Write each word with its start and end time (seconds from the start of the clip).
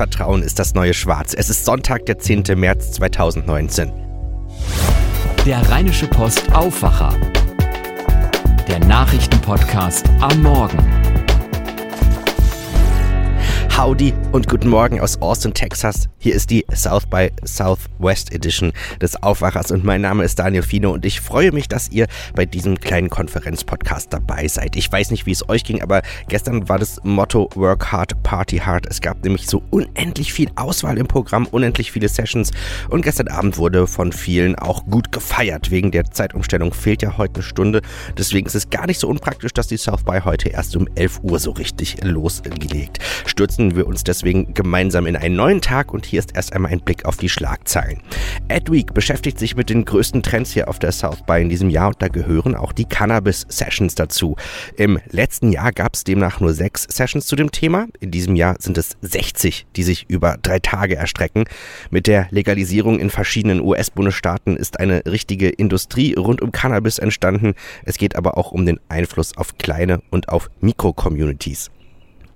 Vertrauen 0.00 0.42
ist 0.42 0.58
das 0.58 0.72
neue 0.72 0.94
Schwarz. 0.94 1.34
Es 1.34 1.50
ist 1.50 1.66
Sonntag, 1.66 2.06
der 2.06 2.18
10. 2.18 2.44
März 2.56 2.92
2019. 2.92 3.92
Der 5.44 5.60
Rheinische 5.68 6.06
Post 6.06 6.50
Aufwacher. 6.54 7.14
Der 8.66 8.78
Nachrichtenpodcast 8.78 10.08
am 10.22 10.40
Morgen. 10.40 11.09
Howdy 13.80 14.12
und 14.32 14.46
guten 14.46 14.68
Morgen 14.68 15.00
aus 15.00 15.22
Austin, 15.22 15.54
Texas. 15.54 16.10
Hier 16.18 16.34
ist 16.34 16.50
die 16.50 16.66
South 16.74 17.06
by 17.06 17.30
Southwest 17.46 18.30
Edition 18.30 18.74
des 19.00 19.22
Aufwachers 19.22 19.70
und 19.70 19.84
mein 19.84 20.02
Name 20.02 20.22
ist 20.22 20.38
Daniel 20.38 20.62
Fino 20.62 20.90
und 20.90 21.06
ich 21.06 21.22
freue 21.22 21.50
mich, 21.50 21.66
dass 21.66 21.88
ihr 21.88 22.06
bei 22.34 22.44
diesem 22.44 22.78
kleinen 22.78 23.08
Konferenzpodcast 23.08 24.12
dabei 24.12 24.48
seid. 24.48 24.76
Ich 24.76 24.92
weiß 24.92 25.10
nicht, 25.12 25.24
wie 25.24 25.30
es 25.30 25.48
euch 25.48 25.64
ging, 25.64 25.80
aber 25.80 26.02
gestern 26.28 26.68
war 26.68 26.78
das 26.78 27.00
Motto 27.04 27.48
Work 27.54 27.90
Hard, 27.90 28.22
Party 28.22 28.58
Hard. 28.58 28.86
Es 28.86 29.00
gab 29.00 29.24
nämlich 29.24 29.46
so 29.46 29.62
unendlich 29.70 30.34
viel 30.34 30.50
Auswahl 30.56 30.98
im 30.98 31.06
Programm, 31.06 31.46
unendlich 31.46 31.90
viele 31.90 32.10
Sessions 32.10 32.50
und 32.90 33.00
gestern 33.00 33.28
Abend 33.28 33.56
wurde 33.56 33.86
von 33.86 34.12
vielen 34.12 34.56
auch 34.56 34.84
gut 34.84 35.10
gefeiert. 35.10 35.70
Wegen 35.70 35.90
der 35.90 36.04
Zeitumstellung 36.04 36.74
fehlt 36.74 37.00
ja 37.00 37.16
heute 37.16 37.36
eine 37.36 37.44
Stunde. 37.44 37.80
Deswegen 38.18 38.46
ist 38.46 38.56
es 38.56 38.68
gar 38.68 38.86
nicht 38.86 39.00
so 39.00 39.08
unpraktisch, 39.08 39.54
dass 39.54 39.68
die 39.68 39.78
South 39.78 40.04
by 40.04 40.20
heute 40.22 40.50
erst 40.50 40.76
um 40.76 40.86
11 40.96 41.20
Uhr 41.22 41.38
so 41.38 41.52
richtig 41.52 42.04
losgelegt. 42.04 42.98
Stürzen 43.24 43.69
wir 43.76 43.86
uns 43.86 44.04
deswegen 44.04 44.54
gemeinsam 44.54 45.06
in 45.06 45.16
einen 45.16 45.36
neuen 45.36 45.60
Tag 45.60 45.92
und 45.92 46.06
hier 46.06 46.18
ist 46.18 46.34
erst 46.34 46.52
einmal 46.52 46.72
ein 46.72 46.80
Blick 46.80 47.04
auf 47.04 47.16
die 47.16 47.28
Schlagzeilen. 47.28 48.00
Adweek 48.48 48.94
beschäftigt 48.94 49.38
sich 49.38 49.56
mit 49.56 49.70
den 49.70 49.84
größten 49.84 50.22
Trends 50.22 50.52
hier 50.52 50.68
auf 50.68 50.78
der 50.78 50.92
South 50.92 51.22
by 51.26 51.40
in 51.40 51.48
diesem 51.48 51.70
Jahr 51.70 51.88
und 51.88 52.02
da 52.02 52.08
gehören 52.08 52.54
auch 52.54 52.72
die 52.72 52.84
Cannabis 52.84 53.46
Sessions 53.48 53.94
dazu. 53.94 54.36
Im 54.76 54.98
letzten 55.10 55.52
Jahr 55.52 55.72
gab 55.72 55.94
es 55.94 56.04
demnach 56.04 56.40
nur 56.40 56.54
sechs 56.54 56.84
Sessions 56.84 57.26
zu 57.26 57.36
dem 57.36 57.50
Thema. 57.52 57.86
In 58.00 58.10
diesem 58.10 58.36
Jahr 58.36 58.56
sind 58.58 58.78
es 58.78 58.96
60, 59.02 59.66
die 59.76 59.82
sich 59.82 60.06
über 60.08 60.36
drei 60.40 60.58
Tage 60.58 60.96
erstrecken. 60.96 61.44
Mit 61.90 62.06
der 62.06 62.28
Legalisierung 62.30 62.98
in 62.98 63.10
verschiedenen 63.10 63.60
US-Bundesstaaten 63.60 64.56
ist 64.56 64.80
eine 64.80 65.02
richtige 65.06 65.48
Industrie 65.48 66.14
rund 66.14 66.42
um 66.42 66.52
Cannabis 66.52 66.98
entstanden. 66.98 67.54
Es 67.84 67.98
geht 67.98 68.16
aber 68.16 68.36
auch 68.36 68.52
um 68.52 68.66
den 68.66 68.80
Einfluss 68.88 69.36
auf 69.36 69.58
kleine 69.58 70.02
und 70.10 70.28
auf 70.28 70.50
Mikro-Communities. 70.60 71.70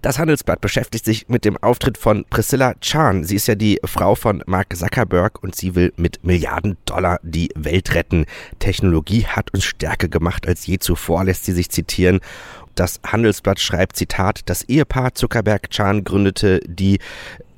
Das 0.05 0.19
Handelsblatt 0.19 0.61
beschäftigt 0.61 1.07
sich 1.07 1.31
mit 1.31 1.47
dem 1.47 1.57
Auftritt 1.57 1.97
von 1.97 2.27
Priscilla 2.29 2.75
Chan. 2.83 3.25
Sie 3.25 3.37
ist 3.37 3.49
ja 3.49 3.55
die 3.55 3.81
Frau 3.87 4.15
von 4.15 4.43
Mark 4.45 4.77
Zuckerberg 4.77 5.43
und 5.43 5.55
sie 5.55 5.75
will 5.75 5.95
mit 5.97 6.23
Milliarden 6.23 6.77
Dollar 6.85 7.21
die 7.23 7.49
Welt 7.55 7.95
retten. 7.95 8.27
Technologie 8.59 9.25
hat 9.25 9.55
uns 9.55 9.65
stärker 9.65 10.09
gemacht 10.09 10.47
als 10.47 10.67
je 10.67 10.77
zuvor, 10.79 11.25
lässt 11.25 11.47
sie 11.47 11.53
sich 11.53 11.71
zitieren. 11.71 12.21
Das 12.75 13.01
Handelsblatt 13.07 13.61
schreibt, 13.61 13.97
Zitat, 13.97 14.41
das 14.45 14.65
Ehepaar 14.65 15.15
Zuckerberg-Chan 15.15 16.05
gründete 16.05 16.61
die 16.67 16.99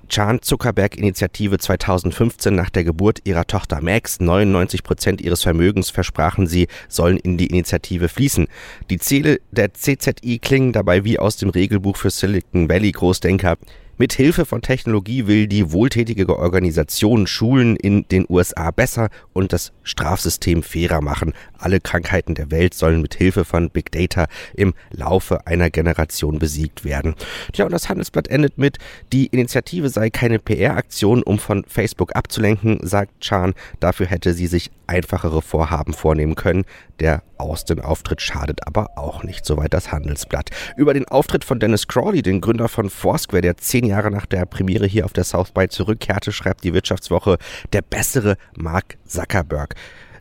Chan-Zuckerberg-Initiative 0.09 1.59
2015 1.59 2.55
nach 2.55 2.71
der 2.71 2.85
Geburt 2.85 3.21
ihrer 3.25 3.47
Tochter 3.47 3.81
Max. 3.83 4.21
99 4.21 4.83
Prozent 4.83 5.21
ihres 5.21 5.43
Vermögens 5.43 5.91
versprachen 5.91 6.47
sie, 6.47 6.69
sollen 6.89 7.17
in 7.17 7.37
die 7.37 7.47
Initiative 7.47 8.09
fließen. 8.09 8.47
Die 8.91 8.99
Ziele 8.99 9.41
der 9.51 9.73
CZI 9.73 10.39
klingen 10.39 10.73
dabei 10.73 11.05
wie 11.05 11.19
aus 11.19 11.37
dem 11.37 11.51
Regelbuch 11.51 11.97
für 11.97 12.11
Silicon 12.11 12.69
Valley 12.69 12.93
Großdenker. 12.93 13.57
Mit 13.99 14.13
Hilfe 14.13 14.45
von 14.45 14.61
Technologie 14.61 15.27
will 15.27 15.47
die 15.47 15.73
wohltätige 15.73 16.29
Organisation 16.39 17.27
Schulen 17.27 17.77
in 17.77 18.07
den 18.09 18.27
USA 18.29 18.71
besser 18.71 19.09
und 19.33 19.55
das 19.55 19.73
Strafsystem 19.85 20.63
fairer 20.63 21.01
machen. 21.01 21.33
Alle 21.57 21.81
Krankheiten 21.81 22.35
der 22.35 22.51
Welt 22.51 22.75
sollen 22.75 23.01
mit 23.01 23.15
Hilfe 23.15 23.47
von 23.47 23.71
Big 23.71 23.91
Data 23.91 24.27
im 24.55 24.75
Laufe 24.91 25.47
einer 25.47 25.71
Generation 25.71 26.39
besiegt 26.39 26.85
werden. 26.85 27.15
Tja, 27.55 27.65
und 27.65 27.73
das 27.73 27.89
Handelsblatt 27.89 28.29
endet 28.29 28.59
mit, 28.59 28.77
die 29.15 29.29
Initiative 29.29 29.89
sei 29.89 30.11
keine 30.11 30.41
PR-Aktion, 30.41 31.23
um 31.23 31.39
von 31.39 31.65
Facebook 31.67 32.15
abzulenken, 32.15 32.81
sagt 32.83 33.21
Chan. 33.21 33.55
Dafür 33.81 34.09
hätte 34.09 34.35
sie 34.35 34.47
sich 34.47 34.71
einfachere 34.87 35.41
Vorhaben 35.41 35.95
vornehmen 35.95 36.35
können. 36.35 36.67
Der 37.01 37.23
Austin-Auftritt 37.39 38.21
schadet 38.21 38.67
aber 38.67 38.97
auch 38.97 39.23
nicht, 39.23 39.45
soweit 39.45 39.75
das 39.75 39.93
Handelsblatt. 39.93 40.51
Über 40.77 40.95
den 40.95 41.07
Auftritt 41.07 41.45
von 41.45 41.61
Dennis 41.61 41.89
Crawley, 41.89 42.23
den 42.23 42.41
Gründer 42.41 42.69
von 42.69 42.91
Foursquare, 42.91 43.43
der 43.43 43.57
zehn 43.57 43.86
Jahre 43.87 44.11
nach 44.11 44.27
der 44.27 44.47
Premiere 44.47 44.87
hier 44.87 45.05
auf 45.05 45.13
der 45.13 45.25
South 45.25 45.53
by 45.53 45.69
zurückkehrte, 45.69 46.33
schreibt 46.33 46.65
die 46.65 46.75
Wirtschaftswoche, 46.75 47.39
der 47.73 47.83
bessere 47.83 48.37
Mark 48.57 48.99
Zuckerberg. 49.07 49.75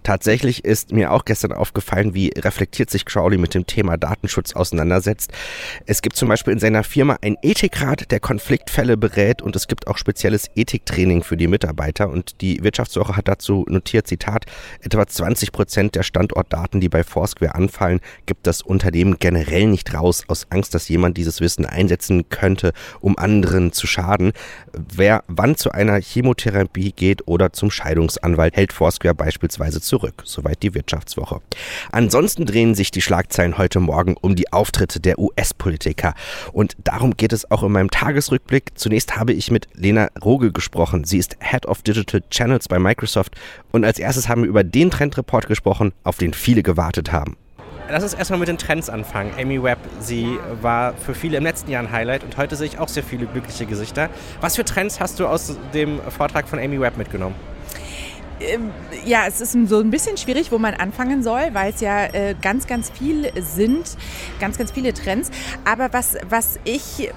Tatsächlich 0.06 0.64
ist 0.64 0.92
mir 0.92 1.12
auch 1.12 1.26
gestern 1.26 1.52
aufgefallen, 1.52 2.14
wie 2.14 2.32
reflektiert 2.38 2.92
sich 2.92 3.06
Crowley 3.06 3.40
mit 3.40 3.56
dem 3.56 3.66
Thema 3.66 3.98
Datenschutz 3.98 4.56
auseinandersetzt. 4.56 5.32
Es 5.88 6.04
gibt 6.04 6.16
zum 6.16 6.30
Beispiel 6.30 6.54
in 6.54 6.60
seiner 6.60 6.84
Firma 6.84 7.18
einen 7.24 7.38
Ethikrat, 7.42 8.12
der 8.12 8.20
Konfliktfälle 8.20 8.98
berät 8.98 9.42
und 9.42 9.56
es 9.56 9.68
gibt 9.68 9.88
auch 9.88 9.98
spezielles 9.98 10.52
Ethiktraining 10.56 11.24
für 11.24 11.38
die 11.38 11.48
Mitarbeiter 11.48 12.08
und 12.08 12.40
die 12.42 12.64
Wirtschaftswoche 12.64 13.18
hat 13.18 13.28
dazu 13.28 13.66
notiert, 13.68 14.06
Zitat, 14.06 14.46
etwa 14.80 15.08
20 15.08 15.52
Prozent 15.52 15.96
der 15.96 16.04
Standortdaten, 16.04 16.80
die 16.80 16.90
bei 16.90 17.04
Foursquare 17.04 17.56
anfallen, 17.56 18.00
gibt 18.28 18.46
das 18.46 18.62
Unternehmen 18.62 19.16
generell 19.18 19.66
nicht 19.66 19.92
raus, 19.96 20.24
aus 20.28 20.46
Angst, 20.52 20.76
dass 20.76 20.88
jemand 20.88 21.18
dieses 21.18 21.42
Wissen 21.42 21.66
einsetzen 21.66 22.30
könnte, 22.30 22.74
um 23.02 23.18
anderen 23.18 23.72
zu 23.72 23.88
schaden. 23.88 24.34
Wer 24.72 25.24
wann 25.28 25.56
zu 25.56 25.72
einer 25.72 26.00
Chemotherapie 26.00 26.92
geht 26.92 27.28
oder 27.28 27.54
zum 27.54 27.72
Scheidungsanwalt, 27.72 28.56
hält 28.56 28.72
Foursquare 28.72 29.16
beispielsweise 29.16 29.82
zu 29.82 29.95
zurück. 29.96 30.24
Soweit 30.26 30.62
die 30.62 30.74
Wirtschaftswoche. 30.74 31.40
Ansonsten 31.90 32.46
drehen 32.46 32.76
sich 32.76 32.92
die 32.92 33.02
Schlagzeilen 33.02 33.58
heute 33.58 33.80
Morgen 33.80 34.18
um 34.20 34.36
die 34.36 34.52
Auftritte 34.52 35.00
der 35.00 35.18
US-Politiker. 35.18 36.14
Und 36.52 36.76
darum 36.84 37.16
geht 37.16 37.32
es 37.32 37.50
auch 37.50 37.64
in 37.64 37.72
meinem 37.72 37.90
Tagesrückblick. 37.90 38.78
Zunächst 38.78 39.16
habe 39.16 39.32
ich 39.32 39.52
mit 39.52 39.70
Lena 39.74 40.10
Rogel 40.22 40.52
gesprochen. 40.52 41.06
Sie 41.06 41.18
ist 41.18 41.38
Head 41.40 41.66
of 41.66 41.82
Digital 41.82 42.22
Channels 42.30 42.68
bei 42.68 42.78
Microsoft. 42.78 43.36
Und 43.72 43.86
als 43.86 43.98
erstes 43.98 44.28
haben 44.28 44.42
wir 44.42 44.50
über 44.50 44.66
den 44.66 44.92
Trendreport 44.92 45.48
gesprochen, 45.48 45.94
auf 46.04 46.18
den 46.18 46.34
viele 46.34 46.62
gewartet 46.62 47.14
haben. 47.14 47.38
Lass 47.90 48.04
uns 48.04 48.16
erstmal 48.16 48.40
mit 48.40 48.50
den 48.50 48.58
Trends 48.58 48.90
anfangen. 48.90 49.32
Amy 49.40 49.64
Webb, 49.64 49.80
sie 50.02 50.38
war 50.62 50.94
für 50.94 51.16
viele 51.16 51.38
im 51.38 51.44
letzten 51.46 51.72
Jahr 51.72 51.84
ein 51.84 51.92
Highlight 51.92 52.26
und 52.26 52.36
heute 52.36 52.58
sehe 52.58 52.68
ich 52.68 52.80
auch 52.80 52.90
sehr 52.90 53.04
viele 53.04 53.28
glückliche 53.28 53.66
Gesichter. 53.66 54.10
Was 54.42 54.58
für 54.58 54.66
Trends 54.66 55.00
hast 55.00 55.22
du 55.22 55.28
aus 55.28 55.56
dem 55.74 56.02
Vortrag 56.10 56.50
von 56.50 56.60
Amy 56.60 56.82
Webb 56.82 56.98
mitgenommen? 56.98 57.36
Ähm, 58.40 58.72
ja, 59.06 59.24
es 59.28 59.42
ist 59.42 59.54
so 59.68 59.80
ein 59.80 59.92
bisschen 59.92 60.18
schwierig, 60.18 60.52
wo 60.52 60.58
man 60.58 60.74
anfangen 60.74 61.24
soll, 61.24 61.54
weil 61.54 61.74
es 61.74 61.82
ja 61.82 62.06
äh, 62.06 62.36
ganz, 62.42 62.68
ganz 62.68 62.90
viel 62.90 63.32
sind, 63.42 63.98
ganz, 64.40 64.58
ganz 64.58 64.72
viele 64.72 64.94
Trends. 64.94 65.32
Aber 65.64 65.94
was, 65.94 66.18
was 66.30 66.60
ich 66.66 67.10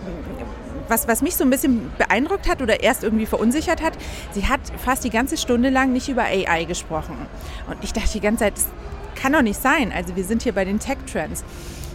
was, 0.88 1.06
was 1.06 1.22
mich 1.22 1.36
so 1.36 1.44
ein 1.44 1.50
bisschen 1.50 1.90
beeindruckt 1.98 2.48
hat 2.48 2.62
oder 2.62 2.82
erst 2.82 3.04
irgendwie 3.04 3.26
verunsichert 3.26 3.82
hat, 3.82 3.92
sie 4.32 4.46
hat 4.48 4.60
fast 4.82 5.04
die 5.04 5.10
ganze 5.10 5.36
Stunde 5.36 5.68
lang 5.70 5.92
nicht 5.92 6.08
über 6.08 6.22
AI 6.22 6.64
gesprochen. 6.64 7.14
Und 7.68 7.76
ich 7.82 7.92
dachte 7.92 8.10
die 8.14 8.20
ganze 8.20 8.44
Zeit, 8.44 8.56
das 8.56 8.66
kann 9.14 9.32
doch 9.32 9.42
nicht 9.42 9.60
sein. 9.60 9.92
Also 9.92 10.16
wir 10.16 10.24
sind 10.24 10.42
hier 10.42 10.52
bei 10.52 10.64
den 10.64 10.78
Tech-Trends. 10.78 11.44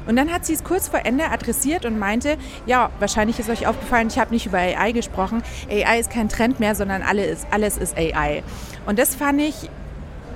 Und 0.07 0.15
dann 0.15 0.31
hat 0.31 0.45
sie 0.45 0.53
es 0.53 0.63
kurz 0.63 0.87
vor 0.87 1.01
Ende 1.05 1.29
adressiert 1.31 1.85
und 1.85 1.97
meinte, 1.97 2.37
ja, 2.65 2.89
wahrscheinlich 2.99 3.39
ist 3.39 3.49
euch 3.49 3.67
aufgefallen, 3.67 4.07
ich 4.07 4.19
habe 4.19 4.31
nicht 4.31 4.45
über 4.45 4.57
AI 4.57 4.91
gesprochen. 4.91 5.43
AI 5.69 5.99
ist 5.99 6.09
kein 6.09 6.29
Trend 6.29 6.59
mehr, 6.59 6.75
sondern 6.75 7.01
alles, 7.01 7.45
alles 7.51 7.77
ist 7.77 7.97
AI. 7.97 8.43
Und 8.85 8.99
das 8.99 9.15
fand 9.15 9.41
ich 9.41 9.69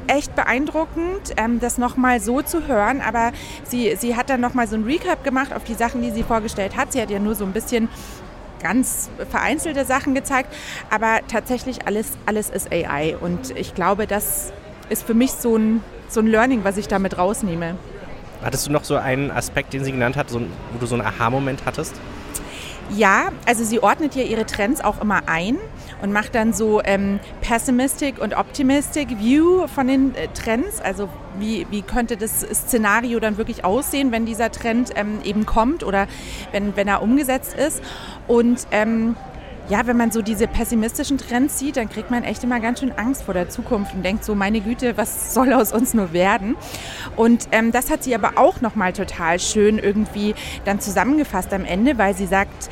echt 0.08 0.36
beeindruckend, 0.36 1.34
ähm, 1.36 1.60
das 1.60 1.78
nochmal 1.78 2.20
so 2.20 2.42
zu 2.42 2.68
hören. 2.68 3.02
Aber 3.02 3.32
sie, 3.64 3.96
sie 3.98 4.16
hat 4.16 4.30
dann 4.30 4.42
nochmal 4.42 4.68
so 4.68 4.76
ein 4.76 4.84
Recap 4.84 5.24
gemacht 5.24 5.54
auf 5.54 5.64
die 5.64 5.74
Sachen, 5.74 6.02
die 6.02 6.12
sie 6.12 6.24
vorgestellt 6.24 6.78
hat. 6.78 6.94
Sie 6.94 7.02
hat 7.02 7.10
ja 7.10 7.20
nur 7.20 7.36
so 7.36 7.46
ein 7.46 7.52
bisschen 7.52 7.90
ganz 8.62 9.10
vereinzelte 9.30 9.86
Sachen 9.86 10.16
gezeigt, 10.16 10.52
aber 10.90 11.20
tatsächlich 11.28 11.86
alles, 11.86 12.08
alles 12.26 12.50
ist 12.50 12.72
AI. 12.72 13.16
Und 13.20 13.56
ich 13.56 13.76
glaube, 13.76 14.08
das 14.08 14.52
ist 14.90 15.06
für 15.06 15.14
mich 15.14 15.32
so 15.34 15.58
ein, 15.58 15.84
so 16.10 16.22
ein 16.22 16.28
Learning, 16.28 16.64
was 16.64 16.78
ich 16.78 16.88
damit 16.88 17.18
rausnehme. 17.18 17.76
Hattest 18.44 18.68
du 18.68 18.72
noch 18.72 18.84
so 18.84 18.96
einen 18.96 19.32
Aspekt, 19.32 19.74
den 19.74 19.84
sie 19.84 19.92
genannt 19.92 20.16
hat, 20.16 20.30
so, 20.30 20.40
wo 20.40 20.80
du 20.80 20.86
so 20.86 20.96
einen 20.96 21.06
Aha-Moment 21.06 21.64
hattest? 21.66 21.96
Ja, 22.96 23.30
also 23.46 23.66
sie 23.66 23.82
ordnet 23.82 24.16
ja 24.16 24.24
ihre 24.24 24.46
Trends 24.46 24.80
auch 24.82 25.02
immer 25.02 25.24
ein 25.26 25.58
und 26.02 26.14
macht 26.14 26.36
dann 26.36 26.54
so 26.54 26.82
ähm, 26.84 27.20
Pessimistic 27.42 28.18
und 28.22 28.38
Optimistic 28.38 29.20
View 29.20 29.68
von 29.68 29.88
den 29.88 30.16
äh, 30.16 30.30
Trends. 30.30 30.80
Also 30.80 31.10
wie, 31.38 31.68
wie 31.70 31.82
könnte 31.82 32.16
das 32.16 32.42
Szenario 32.42 33.20
dann 33.20 33.38
wirklich 33.38 33.66
aussehen, 33.66 34.12
wenn 34.14 34.26
dieser 34.26 34.52
Trend 34.52 34.92
ähm, 34.96 35.20
eben 35.26 35.46
kommt 35.46 35.84
oder 35.84 36.08
wenn, 36.54 36.78
wenn 36.78 36.88
er 36.88 37.02
umgesetzt 37.02 37.56
ist. 37.56 37.82
Und 38.28 38.68
ähm, 38.72 39.18
ja, 39.70 39.86
wenn 39.86 39.98
man 39.98 40.12
so 40.12 40.22
diese 40.22 40.48
pessimistischen 40.48 41.18
Trends 41.18 41.60
sieht, 41.60 41.78
dann 41.78 41.90
kriegt 41.90 42.10
man 42.10 42.24
echt 42.24 42.44
immer 42.44 42.60
ganz 42.60 42.80
schön 42.80 42.92
Angst 42.94 43.24
vor 43.24 43.34
der 43.34 43.50
Zukunft 43.50 43.94
und 43.94 44.04
denkt 44.04 44.24
so, 44.24 44.34
meine 44.34 44.62
Güte, 44.62 44.98
was 44.98 45.34
soll 45.34 45.54
aus 45.54 45.74
uns 45.74 45.94
nur 45.94 46.14
werden? 46.14 46.56
Und 47.16 47.50
ähm, 47.52 47.72
das 47.72 47.90
hat 47.90 48.04
sie 48.04 48.16
aber 48.16 48.34
auch 48.38 48.62
nochmal 48.62 48.94
total 48.94 49.40
schön 49.40 49.78
irgendwie 49.78 50.36
dann 50.66 50.80
zusammengefasst 50.80 51.54
am 51.54 51.66
Ende, 51.66 51.98
weil 51.98 52.16
sie 52.16 52.28
sagt, 52.28 52.70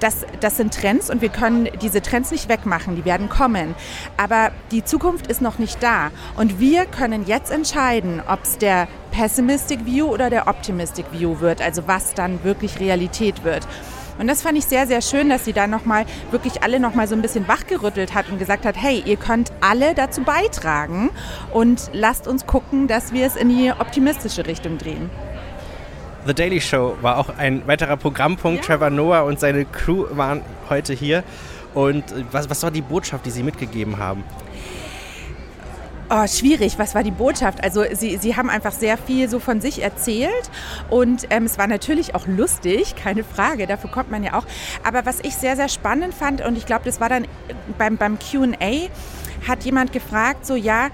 das, 0.00 0.24
das 0.40 0.56
sind 0.56 0.74
Trends 0.74 1.10
und 1.10 1.20
wir 1.20 1.28
können 1.28 1.68
diese 1.82 2.00
Trends 2.00 2.30
nicht 2.30 2.48
wegmachen, 2.48 2.96
die 2.96 3.04
werden 3.04 3.28
kommen. 3.28 3.74
Aber 4.16 4.50
die 4.70 4.82
Zukunft 4.82 5.26
ist 5.26 5.42
noch 5.42 5.58
nicht 5.58 5.82
da. 5.82 6.10
Und 6.36 6.58
wir 6.58 6.86
können 6.86 7.26
jetzt 7.26 7.50
entscheiden, 7.50 8.22
ob 8.26 8.42
es 8.42 8.56
der 8.56 8.88
Pessimistic 9.10 9.84
View 9.84 10.06
oder 10.06 10.30
der 10.30 10.48
Optimistic 10.48 11.04
View 11.12 11.40
wird, 11.40 11.60
also 11.60 11.86
was 11.86 12.14
dann 12.14 12.42
wirklich 12.44 12.80
Realität 12.80 13.44
wird. 13.44 13.66
Und 14.20 14.26
das 14.26 14.42
fand 14.42 14.58
ich 14.58 14.66
sehr, 14.66 14.86
sehr 14.86 15.00
schön, 15.00 15.30
dass 15.30 15.46
sie 15.46 15.54
da 15.54 15.66
nochmal 15.66 16.04
wirklich 16.30 16.62
alle 16.62 16.78
nochmal 16.78 17.08
so 17.08 17.14
ein 17.14 17.22
bisschen 17.22 17.48
wachgerüttelt 17.48 18.14
hat 18.14 18.28
und 18.28 18.38
gesagt 18.38 18.66
hat, 18.66 18.76
hey, 18.76 19.02
ihr 19.06 19.16
könnt 19.16 19.50
alle 19.62 19.94
dazu 19.94 20.20
beitragen 20.20 21.08
und 21.54 21.90
lasst 21.94 22.28
uns 22.28 22.44
gucken, 22.46 22.86
dass 22.86 23.14
wir 23.14 23.26
es 23.26 23.34
in 23.34 23.48
die 23.48 23.72
optimistische 23.72 24.46
Richtung 24.46 24.76
drehen. 24.76 25.08
The 26.26 26.34
Daily 26.34 26.60
Show 26.60 26.98
war 27.00 27.16
auch 27.16 27.30
ein 27.38 27.66
weiterer 27.66 27.96
Programmpunkt. 27.96 28.58
Ja. 28.58 28.66
Trevor 28.66 28.90
Noah 28.90 29.22
und 29.22 29.40
seine 29.40 29.64
Crew 29.64 30.04
waren 30.10 30.42
heute 30.68 30.92
hier. 30.92 31.24
Und 31.72 32.04
was, 32.30 32.50
was 32.50 32.62
war 32.62 32.70
die 32.70 32.82
Botschaft, 32.82 33.24
die 33.24 33.30
Sie 33.30 33.42
mitgegeben 33.42 33.96
haben? 33.96 34.22
Oh, 36.12 36.26
schwierig. 36.26 36.76
Was 36.76 36.96
war 36.96 37.04
die 37.04 37.12
Botschaft? 37.12 37.62
Also 37.62 37.84
sie, 37.92 38.16
sie 38.16 38.34
haben 38.34 38.50
einfach 38.50 38.72
sehr 38.72 38.98
viel 38.98 39.28
so 39.28 39.38
von 39.38 39.60
sich 39.60 39.80
erzählt 39.80 40.50
und 40.88 41.28
ähm, 41.30 41.44
es 41.44 41.56
war 41.56 41.68
natürlich 41.68 42.16
auch 42.16 42.26
lustig, 42.26 42.96
keine 42.96 43.22
Frage, 43.22 43.68
dafür 43.68 43.92
kommt 43.92 44.10
man 44.10 44.24
ja 44.24 44.34
auch. 44.34 44.44
Aber 44.82 45.06
was 45.06 45.20
ich 45.20 45.36
sehr, 45.36 45.54
sehr 45.54 45.68
spannend 45.68 46.12
fand 46.12 46.44
und 46.44 46.58
ich 46.58 46.66
glaube, 46.66 46.84
das 46.84 47.00
war 47.00 47.08
dann 47.08 47.28
beim, 47.78 47.96
beim 47.96 48.18
Q&A, 48.18 48.88
hat 49.48 49.62
jemand 49.62 49.92
gefragt, 49.92 50.44
so 50.44 50.56
ja, 50.56 50.88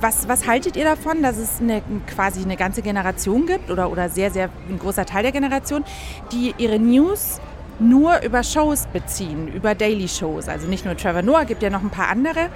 was, 0.00 0.28
was 0.28 0.46
haltet 0.46 0.76
ihr 0.76 0.84
davon, 0.84 1.20
dass 1.20 1.36
es 1.36 1.60
eine, 1.60 1.82
quasi 2.06 2.44
eine 2.44 2.56
ganze 2.56 2.82
Generation 2.82 3.44
gibt 3.44 3.72
oder, 3.72 3.90
oder 3.90 4.08
sehr, 4.08 4.30
sehr 4.30 4.50
ein 4.68 4.78
großer 4.78 5.04
Teil 5.04 5.24
der 5.24 5.32
Generation, 5.32 5.82
die 6.30 6.54
ihre 6.58 6.78
News 6.78 7.40
nur 7.80 8.22
über 8.22 8.44
Shows 8.44 8.86
beziehen, 8.92 9.48
über 9.48 9.74
Daily 9.74 10.06
Shows. 10.06 10.48
Also 10.48 10.68
nicht 10.68 10.84
nur 10.84 10.96
Trevor 10.96 11.22
Noah, 11.22 11.44
gibt 11.44 11.60
ja 11.64 11.70
noch 11.70 11.82
ein 11.82 11.90
paar 11.90 12.08
andere. 12.08 12.50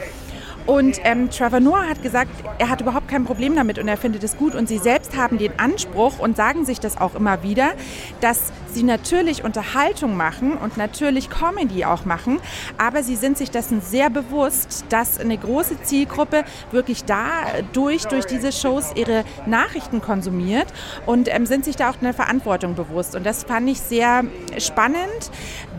Und 0.66 1.00
ähm, 1.04 1.30
Trevor 1.30 1.60
Noah 1.60 1.88
hat 1.88 2.02
gesagt, 2.02 2.30
er 2.58 2.68
hat 2.68 2.80
überhaupt 2.80 3.08
kein 3.08 3.24
Problem 3.24 3.56
damit 3.56 3.78
und 3.78 3.88
er 3.88 3.96
findet 3.96 4.22
es 4.22 4.36
gut. 4.36 4.54
Und 4.54 4.68
sie 4.68 4.78
selbst 4.78 5.16
haben 5.16 5.38
den 5.38 5.58
Anspruch 5.58 6.18
und 6.18 6.36
sagen 6.36 6.64
sich 6.64 6.80
das 6.80 7.00
auch 7.00 7.14
immer 7.14 7.42
wieder, 7.42 7.72
dass 8.20 8.52
sie 8.72 8.82
natürlich 8.82 9.44
Unterhaltung 9.44 10.16
machen 10.16 10.52
und 10.52 10.76
natürlich 10.76 11.30
Comedy 11.30 11.84
auch 11.84 12.04
machen. 12.04 12.40
Aber 12.78 13.02
sie 13.02 13.16
sind 13.16 13.38
sich 13.38 13.50
dessen 13.50 13.80
sehr 13.80 14.10
bewusst, 14.10 14.84
dass 14.88 15.18
eine 15.18 15.36
große 15.36 15.82
Zielgruppe 15.82 16.44
wirklich 16.70 17.04
dadurch, 17.04 18.04
durch 18.06 18.26
diese 18.26 18.52
Shows 18.52 18.92
ihre 18.94 19.24
Nachrichten 19.46 20.00
konsumiert 20.00 20.66
und 21.06 21.28
ähm, 21.32 21.46
sind 21.46 21.64
sich 21.64 21.76
da 21.76 21.90
auch 21.90 22.00
eine 22.00 22.14
Verantwortung 22.14 22.74
bewusst. 22.74 23.14
Und 23.14 23.24
das 23.26 23.44
fand 23.44 23.68
ich 23.68 23.80
sehr 23.80 24.24
spannend, 24.58 25.30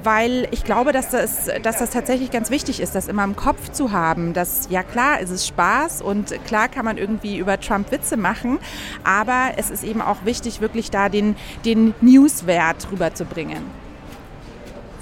weil 0.04 0.48
ich 0.52 0.64
glaube, 0.64 0.92
dass 0.92 1.10
das, 1.10 1.50
dass 1.62 1.80
das 1.80 1.90
tatsächlich 1.90 2.32
ganz 2.32 2.50
wichtig 2.50 2.80
ist, 2.80 2.96
das 2.96 3.08
immer 3.08 3.24
im 3.24 3.36
Kopf 3.36 3.72
zu 3.72 3.92
haben, 3.92 4.34
dass 4.34 4.68
ja 4.70 4.84
klar, 4.84 5.20
es 5.22 5.30
ist 5.30 5.48
Spaß 5.48 6.02
und 6.02 6.34
klar 6.46 6.68
kann 6.68 6.86
man 6.86 6.98
irgendwie 6.98 7.38
über 7.38 7.60
Trump 7.60 7.92
Witze 7.92 8.18
machen, 8.18 8.60
aber 9.04 9.52
es 9.58 9.70
ist 9.70 9.84
eben 9.84 10.02
auch 10.02 10.26
wichtig, 10.26 10.62
wirklich 10.62 10.92
da 10.92 11.10
den, 11.10 11.36
den 11.66 11.94
Newswert 12.02 12.88
rüberzubringen. 12.92 13.84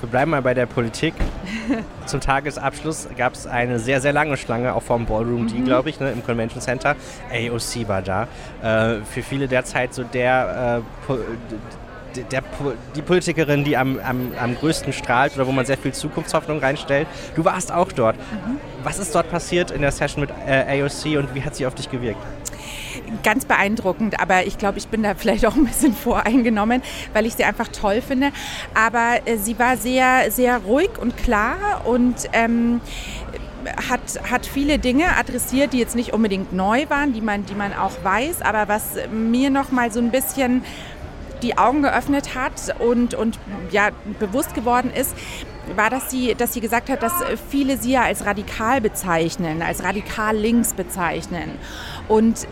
Wir 0.01 0.09
bleiben 0.09 0.31
mal 0.31 0.41
bei 0.41 0.55
der 0.55 0.65
Politik. 0.65 1.13
Zum 2.07 2.21
Tagesabschluss 2.21 3.07
gab 3.17 3.33
es 3.33 3.45
eine 3.45 3.77
sehr, 3.77 4.01
sehr 4.01 4.11
lange 4.11 4.35
Schlange, 4.35 4.73
auch 4.73 4.81
vom 4.81 5.05
Ballroom 5.05 5.47
D, 5.47 5.59
mhm. 5.59 5.65
glaube 5.65 5.91
ich, 5.91 5.99
ne, 5.99 6.11
im 6.11 6.23
Convention 6.23 6.59
Center. 6.59 6.95
AOC 7.31 7.87
war 7.87 8.01
da. 8.01 8.27
Äh, 8.63 9.01
für 9.05 9.21
viele 9.21 9.47
derzeit 9.47 9.93
so 9.93 10.03
der 10.03 10.81
äh, 11.09 11.13
der, 12.15 12.43
die 12.95 13.01
Politikerin, 13.01 13.63
die 13.63 13.77
am, 13.77 13.99
am, 13.99 14.31
am 14.39 14.55
größten 14.55 14.93
strahlt 14.93 15.35
oder 15.35 15.47
wo 15.47 15.51
man 15.51 15.65
sehr 15.65 15.77
viel 15.77 15.93
Zukunftshoffnung 15.93 16.59
reinstellt. 16.59 17.07
Du 17.35 17.45
warst 17.45 17.71
auch 17.71 17.91
dort. 17.91 18.17
Mhm. 18.17 18.57
Was 18.83 18.99
ist 18.99 19.13
dort 19.13 19.29
passiert 19.29 19.71
in 19.71 19.81
der 19.81 19.91
Session 19.91 20.21
mit 20.21 20.31
äh, 20.47 20.81
AOC 20.81 21.17
und 21.17 21.35
wie 21.35 21.43
hat 21.43 21.55
sie 21.55 21.65
auf 21.65 21.75
dich 21.75 21.89
gewirkt? 21.89 22.21
ganz 23.23 23.45
beeindruckend, 23.45 24.19
aber 24.19 24.45
ich 24.45 24.57
glaube, 24.57 24.77
ich 24.77 24.87
bin 24.87 25.03
da 25.03 25.15
vielleicht 25.15 25.45
auch 25.45 25.55
ein 25.55 25.65
bisschen 25.65 25.93
voreingenommen, 25.93 26.81
weil 27.13 27.25
ich 27.25 27.35
sie 27.35 27.43
einfach 27.43 27.67
toll 27.67 28.01
finde. 28.01 28.31
Aber 28.73 29.19
äh, 29.25 29.37
sie 29.37 29.57
war 29.59 29.77
sehr, 29.77 30.31
sehr 30.31 30.59
ruhig 30.59 30.91
und 30.99 31.17
klar 31.17 31.81
und 31.85 32.29
ähm, 32.33 32.81
hat, 33.89 34.01
hat 34.29 34.45
viele 34.45 34.79
Dinge 34.79 35.15
adressiert, 35.17 35.73
die 35.73 35.79
jetzt 35.79 35.95
nicht 35.95 36.13
unbedingt 36.13 36.53
neu 36.53 36.85
waren, 36.89 37.13
die 37.13 37.21
man, 37.21 37.45
die 37.45 37.55
man 37.55 37.73
auch 37.73 38.03
weiß, 38.03 38.41
aber 38.41 38.67
was 38.67 38.93
mir 39.11 39.49
noch 39.49 39.71
mal 39.71 39.91
so 39.91 39.99
ein 39.99 40.11
bisschen 40.11 40.63
die 41.43 41.57
Augen 41.57 41.81
geöffnet 41.83 42.35
hat 42.35 42.75
und, 42.79 43.13
und 43.13 43.39
ja, 43.71 43.89
bewusst 44.19 44.53
geworden 44.53 44.91
ist, 44.93 45.15
war, 45.75 45.89
dass 45.89 46.09
sie, 46.09 46.35
dass 46.35 46.53
sie 46.53 46.61
gesagt 46.61 46.89
hat, 46.89 47.03
dass 47.03 47.13
viele 47.49 47.77
sie 47.77 47.91
ja 47.91 48.03
als 48.03 48.25
radikal 48.25 48.81
bezeichnen, 48.81 49.61
als 49.61 49.83
radikal 49.83 50.35
links 50.35 50.73
bezeichnen. 50.73 51.51
Und 52.07 52.47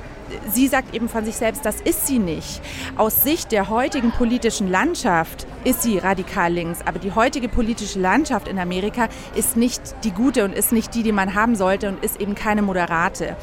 sie 0.52 0.68
sagt 0.68 0.94
eben 0.94 1.10
von 1.10 1.26
sich 1.26 1.36
selbst, 1.36 1.66
das 1.66 1.81
ist 1.81 2.08
sie 2.08 2.20
nicht. 2.20 2.62
Aus 2.98 3.24
Sicht 3.24 3.52
der 3.52 3.70
heutigen 3.70 4.12
politischen 4.12 4.70
Landschaft 4.70 5.48
ist 5.64 5.84
sie 5.84 5.98
radikal 5.98 6.52
links, 6.52 6.80
aber 6.86 7.00
die 7.00 7.14
heutige 7.14 7.50
politische 7.50 8.00
Landschaft 8.00 8.48
in 8.48 8.60
Amerika 8.60 9.10
ist 9.36 9.58
nicht 9.58 9.81
die 10.04 10.12
gute 10.12 10.46
und 10.46 10.54
ist 10.54 10.72
nicht 10.72 10.94
die, 10.96 11.04
die 11.04 11.12
man 11.12 11.36
haben 11.36 11.56
sollte 11.56 11.90
und 11.90 12.04
ist 12.04 12.20
eben 12.22 12.36
keine 12.36 12.62
moderate. 12.62 13.36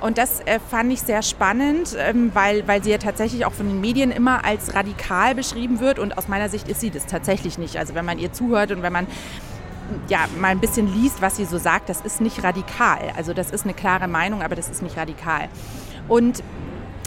Und 0.00 0.18
das 0.18 0.40
äh, 0.40 0.58
fand 0.70 0.92
ich 0.92 1.00
sehr 1.00 1.22
spannend, 1.22 1.96
ähm, 1.98 2.30
weil, 2.34 2.66
weil 2.68 2.82
sie 2.82 2.90
ja 2.90 2.98
tatsächlich 2.98 3.46
auch 3.46 3.52
von 3.52 3.68
den 3.68 3.80
Medien 3.80 4.10
immer 4.10 4.44
als 4.44 4.74
radikal 4.74 5.34
beschrieben 5.34 5.80
wird 5.80 5.98
und 5.98 6.18
aus 6.18 6.28
meiner 6.28 6.48
Sicht 6.48 6.68
ist 6.68 6.80
sie 6.80 6.90
das 6.90 7.06
tatsächlich 7.06 7.58
nicht. 7.58 7.76
Also 7.76 7.94
wenn 7.94 8.04
man 8.04 8.18
ihr 8.18 8.32
zuhört 8.32 8.72
und 8.72 8.82
wenn 8.82 8.92
man 8.92 9.06
ja, 10.08 10.26
mal 10.38 10.48
ein 10.48 10.60
bisschen 10.60 10.92
liest, 10.92 11.20
was 11.20 11.36
sie 11.36 11.44
so 11.44 11.58
sagt, 11.58 11.88
das 11.88 12.00
ist 12.00 12.20
nicht 12.20 12.42
radikal. 12.42 13.12
Also 13.16 13.34
das 13.34 13.50
ist 13.50 13.64
eine 13.64 13.74
klare 13.74 14.08
Meinung, 14.08 14.42
aber 14.42 14.54
das 14.54 14.68
ist 14.68 14.82
nicht 14.82 14.96
radikal. 14.96 15.48
Und 16.08 16.42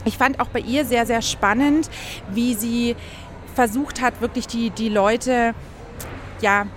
ich 0.06 0.18
fand 0.18 0.40
auch 0.40 0.48
bei 0.48 0.60
ihr 0.60 0.86
sehr, 0.86 1.06
sehr 1.06 1.22
spannend, 1.22 1.90
wie 2.32 2.54
sie 2.54 2.96
versucht 3.54 4.02
hat, 4.02 4.22
wirklich 4.22 4.48
die, 4.48 4.70
die 4.70 4.90
Leute 4.90 5.54
ja, 6.42 6.68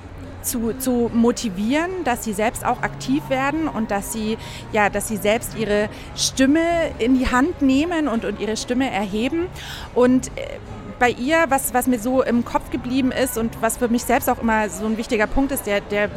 zu, 0.42 0.72
zu 0.78 1.10
motivieren, 1.12 1.90
dass 2.04 2.24
sie 2.24 2.32
selbst 2.32 2.64
auch 2.64 2.82
aktiv 2.82 3.22
werden 3.28 3.68
und 3.68 3.90
dass 3.90 4.12
sie, 4.12 4.38
ja, 4.72 4.88
dass 4.88 5.08
sie 5.08 5.16
selbst 5.16 5.56
ihre 5.58 5.88
Stimme 6.16 6.60
in 6.98 7.18
die 7.18 7.28
Hand 7.30 7.60
nehmen 7.60 8.08
und, 8.08 8.24
und 8.24 8.40
ihre 8.40 8.56
Stimme 8.56 8.90
erheben. 8.90 9.46
Und 9.94 10.28
äh, 10.28 10.58
bei 10.98 11.10
ihr, 11.10 11.44
was, 11.48 11.74
was 11.74 11.86
mir 11.86 11.98
so 11.98 12.22
im 12.22 12.44
Kopf 12.44 12.70
geblieben 12.70 13.12
ist 13.12 13.38
und 13.38 13.60
was 13.60 13.76
für 13.76 13.88
mich 13.88 14.04
selbst 14.04 14.28
auch 14.28 14.40
immer 14.40 14.68
so 14.68 14.86
ein 14.86 14.96
wichtiger 14.96 15.26
Punkt 15.26 15.52
ist, 15.52 15.66
der, 15.66 15.80
der, 15.80 16.10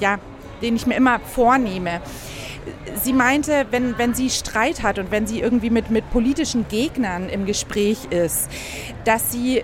ja, 0.00 0.18
den 0.62 0.76
ich 0.76 0.86
mir 0.86 0.94
immer 0.94 1.18
vornehme, 1.20 2.00
sie 3.02 3.12
meinte, 3.12 3.66
wenn, 3.70 3.98
wenn 3.98 4.14
sie 4.14 4.30
Streit 4.30 4.82
hat 4.82 4.98
und 4.98 5.10
wenn 5.10 5.26
sie 5.26 5.40
irgendwie 5.40 5.70
mit, 5.70 5.90
mit 5.90 6.10
politischen 6.10 6.66
Gegnern 6.68 7.28
im 7.28 7.46
Gespräch 7.46 7.98
ist, 8.10 8.50
dass 9.04 9.32
sie 9.32 9.62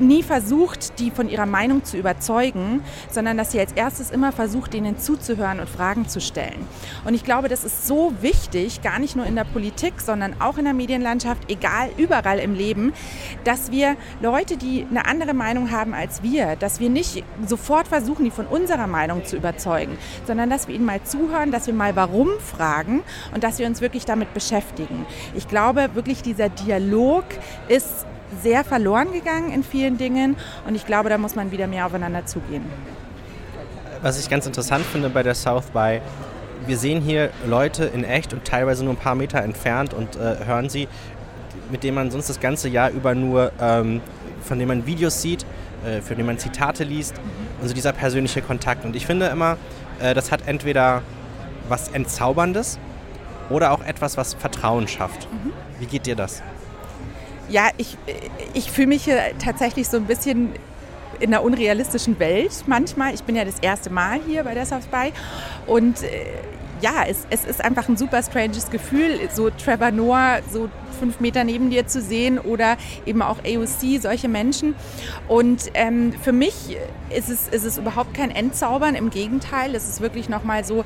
nie 0.00 0.22
versucht, 0.22 0.98
die 0.98 1.10
von 1.10 1.28
ihrer 1.28 1.46
Meinung 1.46 1.84
zu 1.84 1.96
überzeugen, 1.96 2.82
sondern 3.10 3.36
dass 3.36 3.52
sie 3.52 3.60
als 3.60 3.72
erstes 3.72 4.10
immer 4.10 4.32
versucht, 4.32 4.74
denen 4.74 4.98
zuzuhören 4.98 5.60
und 5.60 5.68
Fragen 5.68 6.08
zu 6.08 6.20
stellen. 6.20 6.66
Und 7.04 7.14
ich 7.14 7.24
glaube, 7.24 7.48
das 7.48 7.64
ist 7.64 7.86
so 7.86 8.12
wichtig, 8.20 8.82
gar 8.82 8.98
nicht 8.98 9.16
nur 9.16 9.26
in 9.26 9.36
der 9.36 9.44
Politik, 9.44 10.00
sondern 10.00 10.40
auch 10.40 10.58
in 10.58 10.64
der 10.64 10.74
Medienlandschaft, 10.74 11.50
egal, 11.50 11.90
überall 11.96 12.38
im 12.38 12.54
Leben, 12.54 12.92
dass 13.44 13.70
wir 13.70 13.96
Leute, 14.20 14.56
die 14.56 14.86
eine 14.88 15.06
andere 15.06 15.34
Meinung 15.34 15.70
haben 15.70 15.94
als 15.94 16.22
wir, 16.22 16.56
dass 16.56 16.80
wir 16.80 16.90
nicht 16.90 17.24
sofort 17.46 17.88
versuchen, 17.88 18.24
die 18.24 18.30
von 18.30 18.46
unserer 18.46 18.86
Meinung 18.86 19.24
zu 19.24 19.36
überzeugen, 19.36 19.96
sondern 20.26 20.50
dass 20.50 20.68
wir 20.68 20.74
ihnen 20.74 20.84
mal 20.84 21.02
zuhören, 21.02 21.50
dass 21.50 21.66
wir 21.66 21.74
mal 21.74 21.96
warum 21.96 22.28
fragen 22.40 23.02
und 23.34 23.44
dass 23.44 23.58
wir 23.58 23.66
uns 23.66 23.80
wirklich 23.80 24.04
damit 24.04 24.34
beschäftigen. 24.34 25.06
Ich 25.34 25.48
glaube 25.48 25.90
wirklich, 25.94 26.22
dieser 26.22 26.48
Dialog 26.48 27.24
ist 27.68 28.06
sehr 28.42 28.64
verloren 28.64 29.12
gegangen 29.12 29.52
in 29.52 29.64
vielen 29.64 29.98
Dingen 29.98 30.36
und 30.66 30.74
ich 30.74 30.86
glaube, 30.86 31.08
da 31.08 31.18
muss 31.18 31.34
man 31.34 31.50
wieder 31.50 31.66
mehr 31.66 31.86
aufeinander 31.86 32.26
zugehen. 32.26 32.64
Was 34.02 34.18
ich 34.18 34.30
ganz 34.30 34.46
interessant 34.46 34.84
finde 34.84 35.10
bei 35.10 35.22
der 35.22 35.34
South 35.34 35.66
by, 35.72 36.00
wir 36.66 36.76
sehen 36.76 37.00
hier 37.00 37.30
Leute 37.46 37.84
in 37.84 38.04
echt 38.04 38.32
und 38.32 38.44
teilweise 38.44 38.84
nur 38.84 38.94
ein 38.94 38.98
paar 38.98 39.14
Meter 39.14 39.42
entfernt 39.42 39.94
und 39.94 40.16
äh, 40.16 40.44
hören 40.46 40.68
sie, 40.68 40.88
mit 41.70 41.82
denen 41.82 41.94
man 41.94 42.10
sonst 42.10 42.28
das 42.28 42.40
ganze 42.40 42.68
Jahr 42.68 42.90
über 42.90 43.14
nur, 43.14 43.52
ähm, 43.60 44.00
von 44.42 44.58
denen 44.58 44.68
man 44.68 44.86
Videos 44.86 45.22
sieht, 45.22 45.44
äh, 45.84 46.00
für 46.00 46.14
die 46.14 46.22
man 46.22 46.38
Zitate 46.38 46.84
liest 46.84 47.16
mhm. 47.16 47.62
und 47.62 47.68
so 47.68 47.74
dieser 47.74 47.92
persönliche 47.92 48.42
Kontakt. 48.42 48.84
Und 48.84 48.96
ich 48.96 49.06
finde 49.06 49.26
immer, 49.26 49.56
äh, 50.00 50.14
das 50.14 50.32
hat 50.32 50.46
entweder 50.46 51.02
was 51.68 51.88
Entzauberndes 51.88 52.78
oder 53.48 53.72
auch 53.72 53.82
etwas, 53.84 54.16
was 54.16 54.34
Vertrauen 54.34 54.88
schafft. 54.88 55.28
Mhm. 55.32 55.52
Wie 55.78 55.86
geht 55.86 56.06
dir 56.06 56.16
das? 56.16 56.42
Ja, 57.50 57.68
ich, 57.78 57.98
ich 58.54 58.70
fühle 58.70 58.86
mich 58.86 59.04
hier 59.04 59.18
tatsächlich 59.42 59.88
so 59.88 59.96
ein 59.96 60.06
bisschen 60.06 60.52
in 61.18 61.34
einer 61.34 61.42
unrealistischen 61.42 62.18
Welt 62.18 62.64
manchmal. 62.66 63.12
Ich 63.12 63.24
bin 63.24 63.36
ja 63.36 63.44
das 63.44 63.58
erste 63.60 63.90
Mal 63.90 64.20
hier 64.26 64.44
bei 64.44 64.64
South 64.64 64.86
by 64.86 65.12
und 65.66 66.02
äh, 66.02 66.26
ja, 66.80 67.04
es, 67.06 67.26
es 67.28 67.44
ist 67.44 67.62
einfach 67.62 67.88
ein 67.88 67.96
super 67.96 68.22
stranges 68.22 68.70
Gefühl, 68.70 69.28
so 69.34 69.50
Trevor 69.50 69.90
Noah 69.90 70.38
so 70.50 70.70
fünf 70.98 71.20
Meter 71.20 71.44
neben 71.44 71.70
dir 71.70 71.86
zu 71.86 72.00
sehen 72.00 72.38
oder 72.38 72.76
eben 73.06 73.22
auch 73.22 73.38
AOC, 73.44 74.00
solche 74.00 74.28
Menschen. 74.28 74.74
Und 75.28 75.70
ähm, 75.74 76.12
für 76.22 76.32
mich 76.32 76.76
ist 77.10 77.28
es, 77.28 77.48
ist 77.48 77.64
es 77.64 77.78
überhaupt 77.78 78.14
kein 78.14 78.30
Entzaubern, 78.30 78.94
im 78.94 79.10
Gegenteil, 79.10 79.74
es 79.74 79.88
ist 79.88 80.00
wirklich 80.00 80.28
nochmal 80.28 80.64
so, 80.64 80.84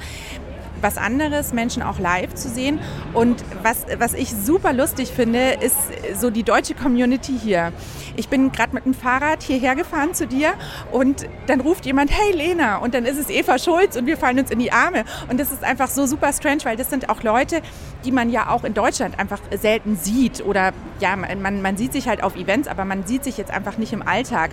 was 0.84 0.98
anderes, 0.98 1.52
Menschen 1.52 1.82
auch 1.82 1.98
live 1.98 2.34
zu 2.34 2.48
sehen. 2.48 2.78
Und 3.12 3.42
was, 3.62 3.86
was 3.98 4.14
ich 4.14 4.30
super 4.30 4.72
lustig 4.72 5.08
finde, 5.08 5.54
ist 5.60 5.76
so 6.20 6.30
die 6.30 6.44
deutsche 6.44 6.74
Community 6.74 7.36
hier. 7.36 7.72
Ich 8.16 8.28
bin 8.28 8.52
gerade 8.52 8.74
mit 8.74 8.84
dem 8.84 8.94
Fahrrad 8.94 9.42
hierher 9.42 9.74
gefahren 9.74 10.14
zu 10.14 10.28
dir 10.28 10.52
und 10.92 11.26
dann 11.48 11.60
ruft 11.60 11.86
jemand, 11.86 12.12
hey 12.12 12.32
Lena, 12.32 12.76
und 12.76 12.94
dann 12.94 13.06
ist 13.06 13.18
es 13.18 13.28
Eva 13.30 13.58
Schulz 13.58 13.96
und 13.96 14.06
wir 14.06 14.16
fallen 14.16 14.38
uns 14.38 14.50
in 14.50 14.60
die 14.60 14.70
Arme. 14.70 15.04
Und 15.28 15.40
das 15.40 15.50
ist 15.50 15.64
einfach 15.64 15.88
so 15.88 16.06
super 16.06 16.32
strange, 16.32 16.60
weil 16.64 16.76
das 16.76 16.90
sind 16.90 17.08
auch 17.08 17.22
Leute, 17.22 17.62
die 18.04 18.12
man 18.12 18.30
ja 18.30 18.50
auch 18.50 18.62
in 18.62 18.74
Deutschland 18.74 19.18
einfach 19.18 19.40
selten 19.58 19.96
sieht. 19.96 20.44
Oder 20.44 20.72
ja, 21.00 21.16
man, 21.16 21.62
man 21.62 21.76
sieht 21.76 21.92
sich 21.92 22.06
halt 22.06 22.22
auf 22.22 22.36
Events, 22.36 22.68
aber 22.68 22.84
man 22.84 23.06
sieht 23.06 23.24
sich 23.24 23.38
jetzt 23.38 23.50
einfach 23.50 23.78
nicht 23.78 23.92
im 23.92 24.06
Alltag. 24.06 24.50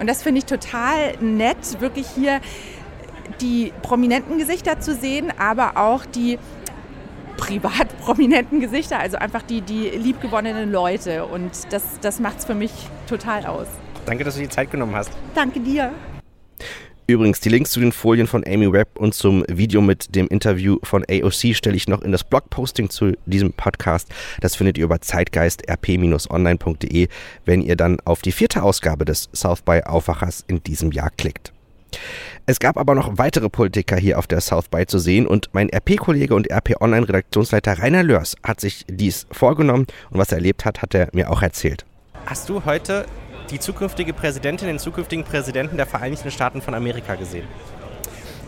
Und 0.00 0.06
das 0.06 0.22
finde 0.22 0.38
ich 0.38 0.46
total 0.46 1.16
nett, 1.20 1.80
wirklich 1.80 2.06
hier 2.14 2.40
die 3.42 3.72
prominenten 3.82 4.38
Gesichter 4.38 4.80
zu 4.80 4.94
sehen, 4.94 5.32
aber 5.36 5.76
auch 5.76 6.06
die 6.06 6.38
privat 7.36 7.98
prominenten 8.00 8.60
Gesichter, 8.60 8.98
also 8.98 9.18
einfach 9.18 9.42
die, 9.42 9.60
die 9.60 9.90
liebgewonnenen 9.90 10.72
Leute. 10.72 11.26
Und 11.26 11.50
das, 11.70 11.82
das 12.00 12.20
macht 12.20 12.38
es 12.38 12.44
für 12.44 12.54
mich 12.54 12.70
total 13.08 13.46
aus. 13.46 13.66
Danke, 14.06 14.22
dass 14.24 14.36
du 14.36 14.40
die 14.40 14.48
Zeit 14.48 14.70
genommen 14.70 14.94
hast. 14.94 15.10
Danke 15.34 15.60
dir. 15.60 15.92
Übrigens, 17.08 17.40
die 17.40 17.48
Links 17.48 17.72
zu 17.72 17.80
den 17.80 17.90
Folien 17.90 18.28
von 18.28 18.46
Amy 18.46 18.72
Webb 18.72 18.90
und 18.96 19.12
zum 19.12 19.44
Video 19.48 19.80
mit 19.82 20.14
dem 20.14 20.28
Interview 20.28 20.78
von 20.84 21.04
AOC 21.08 21.56
stelle 21.56 21.74
ich 21.76 21.88
noch 21.88 22.00
in 22.00 22.12
das 22.12 22.22
Blogposting 22.22 22.90
zu 22.90 23.14
diesem 23.26 23.52
Podcast. 23.52 24.08
Das 24.40 24.54
findet 24.54 24.78
ihr 24.78 24.84
über 24.84 25.00
zeitgeist-rp-online.de, 25.00 27.08
wenn 27.44 27.60
ihr 27.60 27.74
dann 27.76 27.98
auf 28.04 28.22
die 28.22 28.30
vierte 28.30 28.62
Ausgabe 28.62 29.04
des 29.04 29.28
South 29.34 29.62
by 29.62 29.80
Aufwachers 29.84 30.44
in 30.46 30.62
diesem 30.62 30.92
Jahr 30.92 31.10
klickt. 31.10 31.52
Es 32.44 32.58
gab 32.58 32.76
aber 32.76 32.94
noch 32.94 33.18
weitere 33.18 33.48
Politiker 33.48 33.96
hier 33.96 34.18
auf 34.18 34.26
der 34.26 34.40
South 34.40 34.68
by 34.68 34.86
zu 34.86 34.98
sehen 34.98 35.26
und 35.26 35.50
mein 35.52 35.68
RP-Kollege 35.68 36.34
und 36.34 36.50
RP-Online-Redaktionsleiter 36.50 37.78
Rainer 37.78 38.02
Lörs 38.02 38.36
hat 38.42 38.60
sich 38.60 38.84
dies 38.88 39.26
vorgenommen 39.30 39.86
und 40.10 40.18
was 40.18 40.32
er 40.32 40.38
erlebt 40.38 40.64
hat, 40.64 40.82
hat 40.82 40.94
er 40.94 41.08
mir 41.12 41.30
auch 41.30 41.42
erzählt. 41.42 41.84
Hast 42.26 42.48
du 42.48 42.64
heute 42.64 43.06
die 43.50 43.60
zukünftige 43.60 44.12
Präsidentin, 44.12 44.68
den 44.68 44.78
zukünftigen 44.78 45.24
Präsidenten 45.24 45.76
der 45.76 45.86
Vereinigten 45.86 46.30
Staaten 46.30 46.62
von 46.62 46.74
Amerika 46.74 47.14
gesehen? 47.14 47.46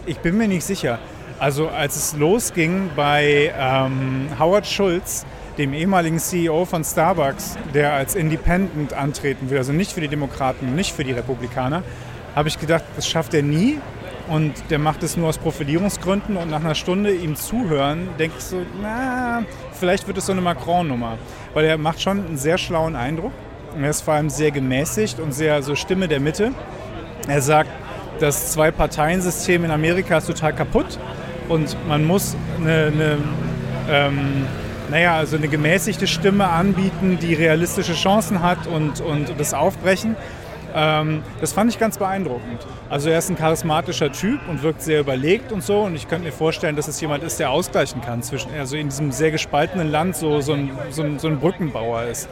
Ich 0.07 0.19
bin 0.19 0.37
mir 0.37 0.49
nicht 0.49 0.65
sicher. 0.65 0.99
Also 1.39 1.69
als 1.69 1.97
es 1.97 2.17
losging 2.17 2.91
bei 2.95 3.53
ähm, 3.59 4.29
Howard 4.39 4.67
Schulz, 4.67 5.27
dem 5.59 5.73
ehemaligen 5.73 6.19
CEO 6.19 6.65
von 6.65 6.85
Starbucks, 6.85 7.57
der 7.75 7.93
als 7.93 8.15
Independent 8.15 8.93
antreten 8.93 9.51
will, 9.51 9.59
also 9.59 9.73
nicht 9.73 9.93
für 9.93 10.01
die 10.01 10.09
Demokraten, 10.09 10.75
nicht 10.75 10.93
für 10.95 11.05
die 11.05 11.13
Republikaner, 11.13 11.83
habe 12.35 12.49
ich 12.49 12.59
gedacht, 12.59 12.85
das 12.97 13.07
schafft 13.07 13.35
er 13.35 13.43
nie. 13.43 13.79
Und 14.29 14.55
der 14.71 14.79
macht 14.79 15.03
es 15.03 15.17
nur 15.19 15.29
aus 15.29 15.39
Profilierungsgründen. 15.39 16.37
Und 16.37 16.51
nach 16.51 16.61
einer 16.61 16.75
Stunde 16.75 17.13
ihm 17.13 17.37
zuhören, 17.37 18.09
denke 18.19 18.37
ich 18.39 18.45
so, 18.45 18.63
na, 18.81 19.43
vielleicht 19.73 20.07
wird 20.07 20.19
es 20.19 20.27
so 20.27 20.33
eine 20.33 20.41
Macron-Nummer. 20.41 21.19
Weil 21.53 21.67
er 21.67 21.77
macht 21.77 22.01
schon 22.01 22.25
einen 22.27 22.39
sehr 22.39 22.57
schlauen 22.57 22.97
Eindruck. 22.97 23.33
Er 23.79 23.91
ist 23.91 24.03
vor 24.03 24.15
allem 24.15 24.31
sehr 24.31 24.51
gemäßigt 24.51 25.21
und 25.21 25.33
sehr 25.33 25.63
so 25.63 25.75
Stimme 25.75 26.09
der 26.09 26.21
Mitte. 26.21 26.53
Er 27.29 27.43
sagt, 27.43 27.71
das 28.21 28.53
Zwei-Parteien-System 28.53 29.65
in 29.65 29.71
Amerika 29.71 30.19
ist 30.19 30.27
total 30.27 30.55
kaputt 30.55 30.99
und 31.49 31.77
man 31.89 32.05
muss 32.05 32.37
eine, 32.61 32.87
eine 32.87 33.19
ähm, 33.91 34.47
naja, 34.91 35.17
also 35.17 35.37
eine 35.37 35.49
gemäßigte 35.49 36.07
Stimme 36.07 36.49
anbieten, 36.49 37.19
die 37.21 37.35
realistische 37.35 37.95
Chancen 37.95 38.43
hat 38.43 38.67
und, 38.67 39.01
und 39.01 39.33
das 39.39 39.55
Aufbrechen. 39.55 40.17
Ähm, 40.75 41.23
das 41.41 41.53
fand 41.53 41.71
ich 41.71 41.79
ganz 41.79 41.99
beeindruckend. 41.99 42.67
Also 42.91 43.09
er 43.09 43.19
ist 43.19 43.31
ein 43.31 43.37
charismatischer 43.37 44.11
Typ 44.11 44.41
und 44.49 44.63
wirkt 44.63 44.83
sehr 44.83 45.01
überlegt 45.01 45.53
und 45.53 45.63
so. 45.63 45.83
Und 45.83 45.95
ich 45.95 46.09
könnte 46.09 46.25
mir 46.25 46.33
vorstellen, 46.33 46.75
dass 46.75 46.89
es 46.89 47.01
jemand 47.01 47.23
ist, 47.23 47.39
der 47.39 47.51
ausgleichen 47.51 48.01
kann 48.01 48.23
zwischen, 48.23 48.53
also 48.59 48.77
in 48.77 48.89
diesem 48.89 49.13
sehr 49.13 49.31
gespaltenen 49.31 49.91
Land 49.91 50.17
so, 50.17 50.41
so, 50.41 50.53
ein, 50.53 50.73
so, 50.91 51.03
ein, 51.03 51.19
so 51.19 51.29
ein 51.29 51.39
Brückenbauer 51.39 52.05
ist. 52.05 52.29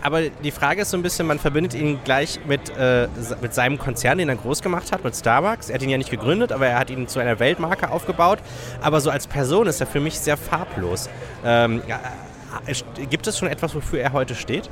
Aber 0.00 0.22
die 0.22 0.52
Frage 0.52 0.82
ist 0.82 0.90
so 0.90 0.96
ein 0.96 1.02
bisschen, 1.02 1.26
man 1.26 1.38
verbindet 1.38 1.74
ihn 1.74 1.98
gleich 2.04 2.40
mit, 2.46 2.70
äh, 2.78 3.08
mit 3.42 3.52
seinem 3.52 3.78
Konzern, 3.78 4.18
den 4.18 4.28
er 4.28 4.36
groß 4.36 4.62
gemacht 4.62 4.92
hat, 4.92 5.04
mit 5.04 5.14
Starbucks. 5.14 5.68
Er 5.68 5.74
hat 5.74 5.82
ihn 5.82 5.90
ja 5.90 5.98
nicht 5.98 6.10
gegründet, 6.10 6.52
aber 6.52 6.66
er 6.66 6.78
hat 6.78 6.88
ihn 6.88 7.08
zu 7.08 7.18
einer 7.18 7.38
Weltmarke 7.40 7.90
aufgebaut. 7.90 8.38
Aber 8.80 9.00
so 9.00 9.10
als 9.10 9.26
Person 9.26 9.66
ist 9.66 9.80
er 9.80 9.86
für 9.86 10.00
mich 10.00 10.18
sehr 10.18 10.36
farblos. 10.36 11.10
Ähm, 11.44 11.82
äh, 12.66 13.06
gibt 13.06 13.26
es 13.26 13.38
schon 13.38 13.48
etwas, 13.48 13.74
wofür 13.74 14.00
er 14.00 14.12
heute 14.12 14.34
steht? 14.34 14.70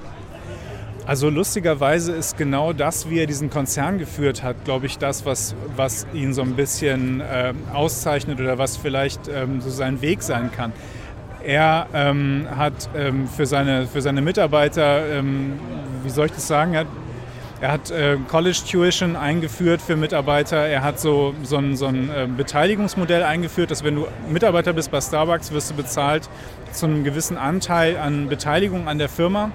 Also 1.06 1.30
lustigerweise 1.30 2.10
ist 2.10 2.36
genau 2.36 2.72
das, 2.72 3.08
wie 3.08 3.20
er 3.20 3.26
diesen 3.26 3.48
Konzern 3.48 3.98
geführt 3.98 4.42
hat, 4.42 4.64
glaube 4.64 4.86
ich, 4.86 4.98
das, 4.98 5.24
was, 5.24 5.54
was 5.76 6.04
ihn 6.12 6.34
so 6.34 6.42
ein 6.42 6.54
bisschen 6.54 7.20
äh, 7.20 7.54
auszeichnet 7.72 8.40
oder 8.40 8.58
was 8.58 8.76
vielleicht 8.76 9.28
ähm, 9.28 9.60
so 9.60 9.70
sein 9.70 10.02
Weg 10.02 10.20
sein 10.24 10.50
kann. 10.50 10.72
Er 11.44 11.86
ähm, 11.94 12.48
hat 12.50 12.90
ähm, 12.96 13.28
für, 13.28 13.46
seine, 13.46 13.86
für 13.86 14.02
seine 14.02 14.20
Mitarbeiter, 14.20 15.06
ähm, 15.08 15.52
wie 16.02 16.10
soll 16.10 16.26
ich 16.26 16.32
das 16.32 16.48
sagen, 16.48 16.74
er 16.74 16.80
hat, 16.80 16.88
er 17.60 17.70
hat 17.70 17.90
äh, 17.92 18.16
College 18.26 18.58
Tuition 18.68 19.14
eingeführt 19.14 19.80
für 19.80 19.94
Mitarbeiter. 19.94 20.56
Er 20.56 20.82
hat 20.82 20.98
so, 20.98 21.36
so 21.44 21.58
ein, 21.58 21.76
so 21.76 21.86
ein 21.86 22.10
äh, 22.10 22.26
Beteiligungsmodell 22.26 23.22
eingeführt, 23.22 23.70
dass 23.70 23.84
wenn 23.84 23.94
du 23.94 24.08
Mitarbeiter 24.28 24.72
bist 24.72 24.90
bei 24.90 25.00
Starbucks, 25.00 25.52
wirst 25.52 25.70
du 25.70 25.74
bezahlt 25.74 26.28
zu 26.72 26.86
einem 26.86 27.04
gewissen 27.04 27.36
Anteil 27.36 27.96
an 27.96 28.28
Beteiligung 28.28 28.88
an 28.88 28.98
der 28.98 29.08
Firma. 29.08 29.52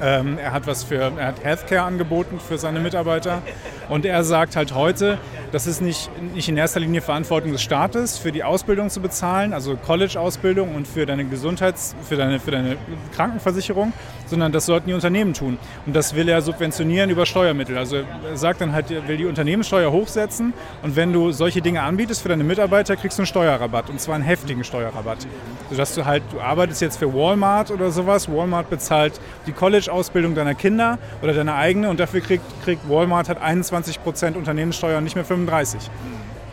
Ähm, 0.00 0.38
er 0.38 0.52
hat 0.52 0.66
was 0.66 0.84
für, 0.84 1.12
er 1.16 1.26
hat 1.26 1.42
Healthcare 1.42 1.82
angeboten 1.82 2.38
für 2.40 2.58
seine 2.58 2.80
Mitarbeiter. 2.80 3.42
Und 3.88 4.04
er 4.04 4.24
sagt 4.24 4.56
halt 4.56 4.74
heute, 4.74 5.18
das 5.52 5.66
ist 5.66 5.80
nicht, 5.80 6.10
nicht 6.34 6.48
in 6.48 6.56
erster 6.56 6.80
Linie 6.80 7.00
Verantwortung 7.00 7.52
des 7.52 7.62
Staates, 7.62 8.18
für 8.18 8.32
die 8.32 8.42
Ausbildung 8.42 8.90
zu 8.90 9.00
bezahlen, 9.00 9.52
also 9.52 9.76
College-Ausbildung 9.76 10.74
und 10.74 10.88
für 10.88 11.06
deine 11.06 11.24
Gesundheits-, 11.24 11.94
für 12.02 12.16
deine, 12.16 12.40
für 12.40 12.50
deine 12.50 12.76
Krankenversicherung, 13.14 13.92
sondern 14.26 14.50
das 14.50 14.66
sollten 14.66 14.88
die 14.88 14.94
Unternehmen 14.94 15.34
tun. 15.34 15.58
Und 15.86 15.94
das 15.94 16.14
will 16.14 16.28
er 16.28 16.42
subventionieren 16.42 17.10
über 17.10 17.26
Steuermittel. 17.26 17.78
Also 17.78 17.96
er 17.96 18.36
sagt 18.36 18.60
dann 18.60 18.72
halt, 18.72 18.90
er 18.90 19.06
will 19.06 19.18
die 19.18 19.26
Unternehmenssteuer 19.26 19.92
hochsetzen 19.92 20.52
und 20.82 20.96
wenn 20.96 21.12
du 21.12 21.30
solche 21.30 21.62
Dinge 21.62 21.82
anbietest 21.82 22.22
für 22.22 22.28
deine 22.28 22.44
Mitarbeiter, 22.44 22.96
kriegst 22.96 23.18
du 23.18 23.22
einen 23.22 23.26
Steuerrabatt 23.26 23.88
und 23.88 24.00
zwar 24.00 24.16
einen 24.16 24.24
heftigen 24.24 24.64
Steuerrabatt. 24.64 25.26
Sodass 25.70 25.94
du 25.94 26.04
halt, 26.04 26.22
du 26.32 26.40
arbeitest 26.40 26.82
jetzt 26.82 26.98
für 26.98 27.12
Walmart 27.14 27.70
oder 27.70 27.90
sowas, 27.90 28.28
Walmart 28.28 28.68
bezahlt 28.68 29.20
die 29.46 29.52
College-Ausbildung 29.52 30.34
deiner 30.34 30.54
Kinder 30.54 30.98
oder 31.22 31.32
deine 31.32 31.54
eigene 31.54 31.88
und 31.88 32.00
dafür 32.00 32.20
kriegt, 32.20 32.44
kriegt 32.64 32.88
Walmart 32.88 33.28
halt 33.28 33.40
21 33.40 33.75
Prozent 34.02 34.36
Unternehmenssteuer 34.36 34.98
und 34.98 35.04
nicht 35.04 35.16
mehr 35.16 35.24
35. 35.24 35.90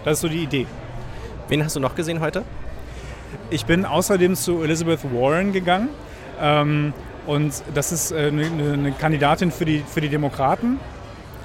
Das 0.03 0.13
ist 0.13 0.21
so 0.21 0.27
die 0.27 0.43
Idee. 0.43 0.67
Wen 1.47 1.63
hast 1.63 1.75
du 1.75 1.79
noch 1.79 1.95
gesehen 1.95 2.19
heute? 2.19 2.43
Ich 3.49 3.65
bin 3.65 3.85
außerdem 3.85 4.35
zu 4.35 4.63
Elizabeth 4.63 5.03
Warren 5.13 5.53
gegangen. 5.53 5.89
Ähm, 6.41 6.93
und 7.25 7.63
das 7.73 7.91
ist 7.91 8.11
äh, 8.11 8.27
eine, 8.27 8.73
eine 8.73 8.91
Kandidatin 8.91 9.51
für 9.51 9.65
die, 9.65 9.83
für 9.87 10.01
die 10.01 10.09
Demokraten 10.09 10.79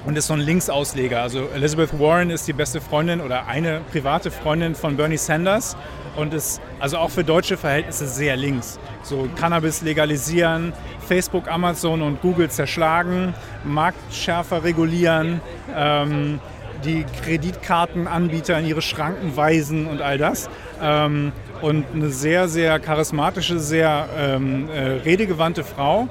und 0.05 0.17
ist 0.17 0.27
so 0.27 0.33
ein 0.33 0.39
Linksausleger. 0.39 1.21
Also 1.21 1.47
Elizabeth 1.53 1.99
Warren 1.99 2.29
ist 2.29 2.47
die 2.47 2.53
beste 2.53 2.81
Freundin 2.81 3.21
oder 3.21 3.47
eine 3.47 3.81
private 3.91 4.31
Freundin 4.31 4.75
von 4.75 4.97
Bernie 4.97 5.17
Sanders 5.17 5.75
und 6.15 6.33
ist 6.33 6.61
also 6.79 6.97
auch 6.97 7.09
für 7.09 7.23
deutsche 7.23 7.57
Verhältnisse 7.57 8.07
sehr 8.07 8.35
links. 8.35 8.79
So 9.03 9.27
Cannabis 9.37 9.81
legalisieren, 9.81 10.73
Facebook, 11.07 11.47
Amazon 11.49 12.01
und 12.01 12.21
Google 12.21 12.49
zerschlagen, 12.49 13.33
Markt 13.63 14.13
schärfer 14.13 14.63
regulieren, 14.63 15.41
ähm, 15.75 16.39
die 16.83 17.05
Kreditkartenanbieter 17.23 18.57
in 18.59 18.65
ihre 18.65 18.81
Schranken 18.81 19.35
weisen 19.35 19.87
und 19.87 20.01
all 20.01 20.17
das. 20.17 20.49
Ähm, 20.81 21.31
und 21.61 21.85
eine 21.93 22.09
sehr, 22.09 22.47
sehr 22.47 22.79
charismatische, 22.79 23.59
sehr 23.59 24.07
ähm, 24.17 24.69
äh, 24.69 25.01
redegewandte 25.03 25.65
Frau, 25.65 26.07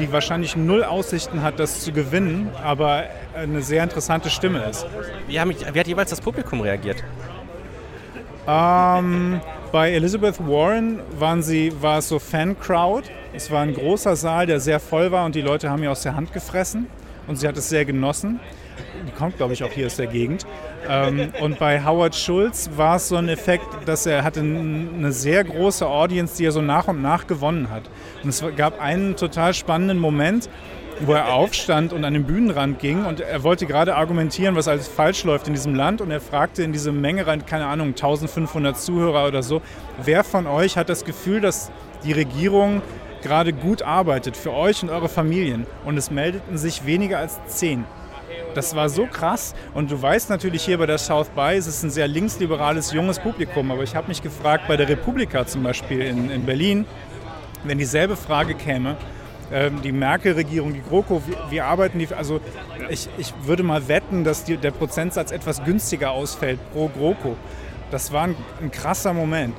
die 0.00 0.12
wahrscheinlich 0.12 0.56
null 0.56 0.82
Aussichten 0.82 1.42
hat, 1.42 1.60
das 1.60 1.80
zu 1.80 1.92
gewinnen, 1.92 2.50
aber 2.64 3.04
eine 3.34 3.62
sehr 3.62 3.82
interessante 3.82 4.30
Stimme 4.30 4.64
ist. 4.64 4.86
Wie, 5.28 5.38
haben, 5.38 5.50
wie 5.50 5.78
hat 5.80 5.86
jeweils 5.86 6.10
das 6.10 6.20
Publikum 6.20 6.60
reagiert? 6.60 7.04
Ähm, 8.48 9.40
bei 9.70 9.92
Elizabeth 9.92 10.40
Warren 10.40 11.00
waren 11.18 11.42
sie, 11.42 11.72
war 11.80 11.98
es 11.98 12.08
so 12.08 12.18
Fan-Crowd. 12.18 13.08
Es 13.32 13.50
war 13.50 13.60
ein 13.62 13.74
großer 13.74 14.16
Saal, 14.16 14.46
der 14.46 14.58
sehr 14.58 14.80
voll 14.80 15.12
war 15.12 15.24
und 15.26 15.34
die 15.34 15.42
Leute 15.42 15.70
haben 15.70 15.82
ihr 15.82 15.92
aus 15.92 16.02
der 16.02 16.16
Hand 16.16 16.32
gefressen 16.32 16.88
und 17.28 17.36
sie 17.36 17.46
hat 17.46 17.56
es 17.56 17.68
sehr 17.68 17.84
genossen 17.84 18.40
die 19.06 19.12
kommt, 19.12 19.36
glaube 19.36 19.52
ich, 19.52 19.64
auch 19.64 19.70
hier 19.70 19.86
aus 19.86 19.96
der 19.96 20.06
Gegend. 20.06 20.46
Ähm, 20.88 21.32
und 21.40 21.58
bei 21.58 21.84
Howard 21.84 22.14
Schulz 22.14 22.70
war 22.76 22.96
es 22.96 23.08
so 23.08 23.16
ein 23.16 23.28
Effekt, 23.28 23.66
dass 23.86 24.06
er 24.06 24.24
hatte 24.24 24.40
eine 24.40 25.12
sehr 25.12 25.44
große 25.44 25.86
Audience, 25.86 26.36
die 26.36 26.44
er 26.44 26.52
so 26.52 26.62
nach 26.62 26.88
und 26.88 27.02
nach 27.02 27.26
gewonnen 27.26 27.70
hat. 27.70 27.82
Und 28.22 28.30
es 28.30 28.44
gab 28.56 28.80
einen 28.80 29.16
total 29.16 29.54
spannenden 29.54 29.98
Moment, 29.98 30.48
wo 31.00 31.14
er 31.14 31.32
aufstand 31.32 31.92
und 31.92 32.04
an 32.04 32.12
den 32.12 32.24
Bühnenrand 32.24 32.78
ging 32.78 33.06
und 33.06 33.20
er 33.20 33.42
wollte 33.42 33.66
gerade 33.66 33.96
argumentieren, 33.96 34.54
was 34.54 34.68
alles 34.68 34.86
falsch 34.86 35.24
läuft 35.24 35.46
in 35.46 35.54
diesem 35.54 35.74
Land 35.74 36.00
und 36.00 36.10
er 36.10 36.20
fragte 36.20 36.62
in 36.62 36.72
diese 36.72 36.92
Menge 36.92 37.26
rein, 37.26 37.46
keine 37.46 37.66
Ahnung, 37.66 37.88
1500 37.88 38.78
Zuhörer 38.78 39.26
oder 39.26 39.42
so, 39.42 39.62
wer 40.04 40.24
von 40.24 40.46
euch 40.46 40.76
hat 40.76 40.88
das 40.88 41.04
Gefühl, 41.04 41.40
dass 41.40 41.70
die 42.04 42.12
Regierung 42.12 42.82
gerade 43.22 43.52
gut 43.52 43.82
arbeitet 43.82 44.36
für 44.36 44.52
euch 44.52 44.82
und 44.82 44.90
eure 44.90 45.08
Familien? 45.08 45.66
Und 45.84 45.96
es 45.96 46.10
meldeten 46.10 46.58
sich 46.58 46.84
weniger 46.86 47.18
als 47.18 47.38
zehn. 47.46 47.84
Das 48.54 48.74
war 48.74 48.88
so 48.88 49.06
krass. 49.06 49.54
Und 49.74 49.90
du 49.90 50.00
weißt 50.00 50.30
natürlich 50.30 50.64
hier 50.64 50.78
bei 50.78 50.86
der 50.86 50.98
South 50.98 51.28
By, 51.30 51.56
es 51.56 51.66
ist 51.66 51.82
ein 51.82 51.90
sehr 51.90 52.08
linksliberales, 52.08 52.92
junges 52.92 53.18
Publikum. 53.18 53.70
Aber 53.70 53.82
ich 53.82 53.94
habe 53.94 54.08
mich 54.08 54.22
gefragt, 54.22 54.64
bei 54.68 54.76
der 54.76 54.88
Republika 54.88 55.46
zum 55.46 55.62
Beispiel 55.62 56.00
in, 56.02 56.30
in 56.30 56.44
Berlin, 56.44 56.86
wenn 57.64 57.78
dieselbe 57.78 58.16
Frage 58.16 58.54
käme, 58.54 58.96
ähm, 59.52 59.82
die 59.82 59.92
Merkel-Regierung, 59.92 60.72
die 60.72 60.82
GroKo, 60.82 61.22
wie, 61.26 61.36
wie, 61.50 61.60
arbeiten 61.60 61.98
die? 61.98 62.08
Also 62.14 62.40
ich, 62.88 63.08
ich 63.18 63.32
würde 63.44 63.62
mal 63.62 63.88
wetten, 63.88 64.24
dass 64.24 64.44
die, 64.44 64.56
der 64.56 64.70
Prozentsatz 64.70 65.32
etwas 65.32 65.64
günstiger 65.64 66.12
ausfällt 66.12 66.58
pro 66.72 66.88
GroKo. 66.88 67.36
Das 67.90 68.12
war 68.12 68.24
ein, 68.24 68.36
ein 68.60 68.70
krasser 68.70 69.12
Moment. 69.12 69.54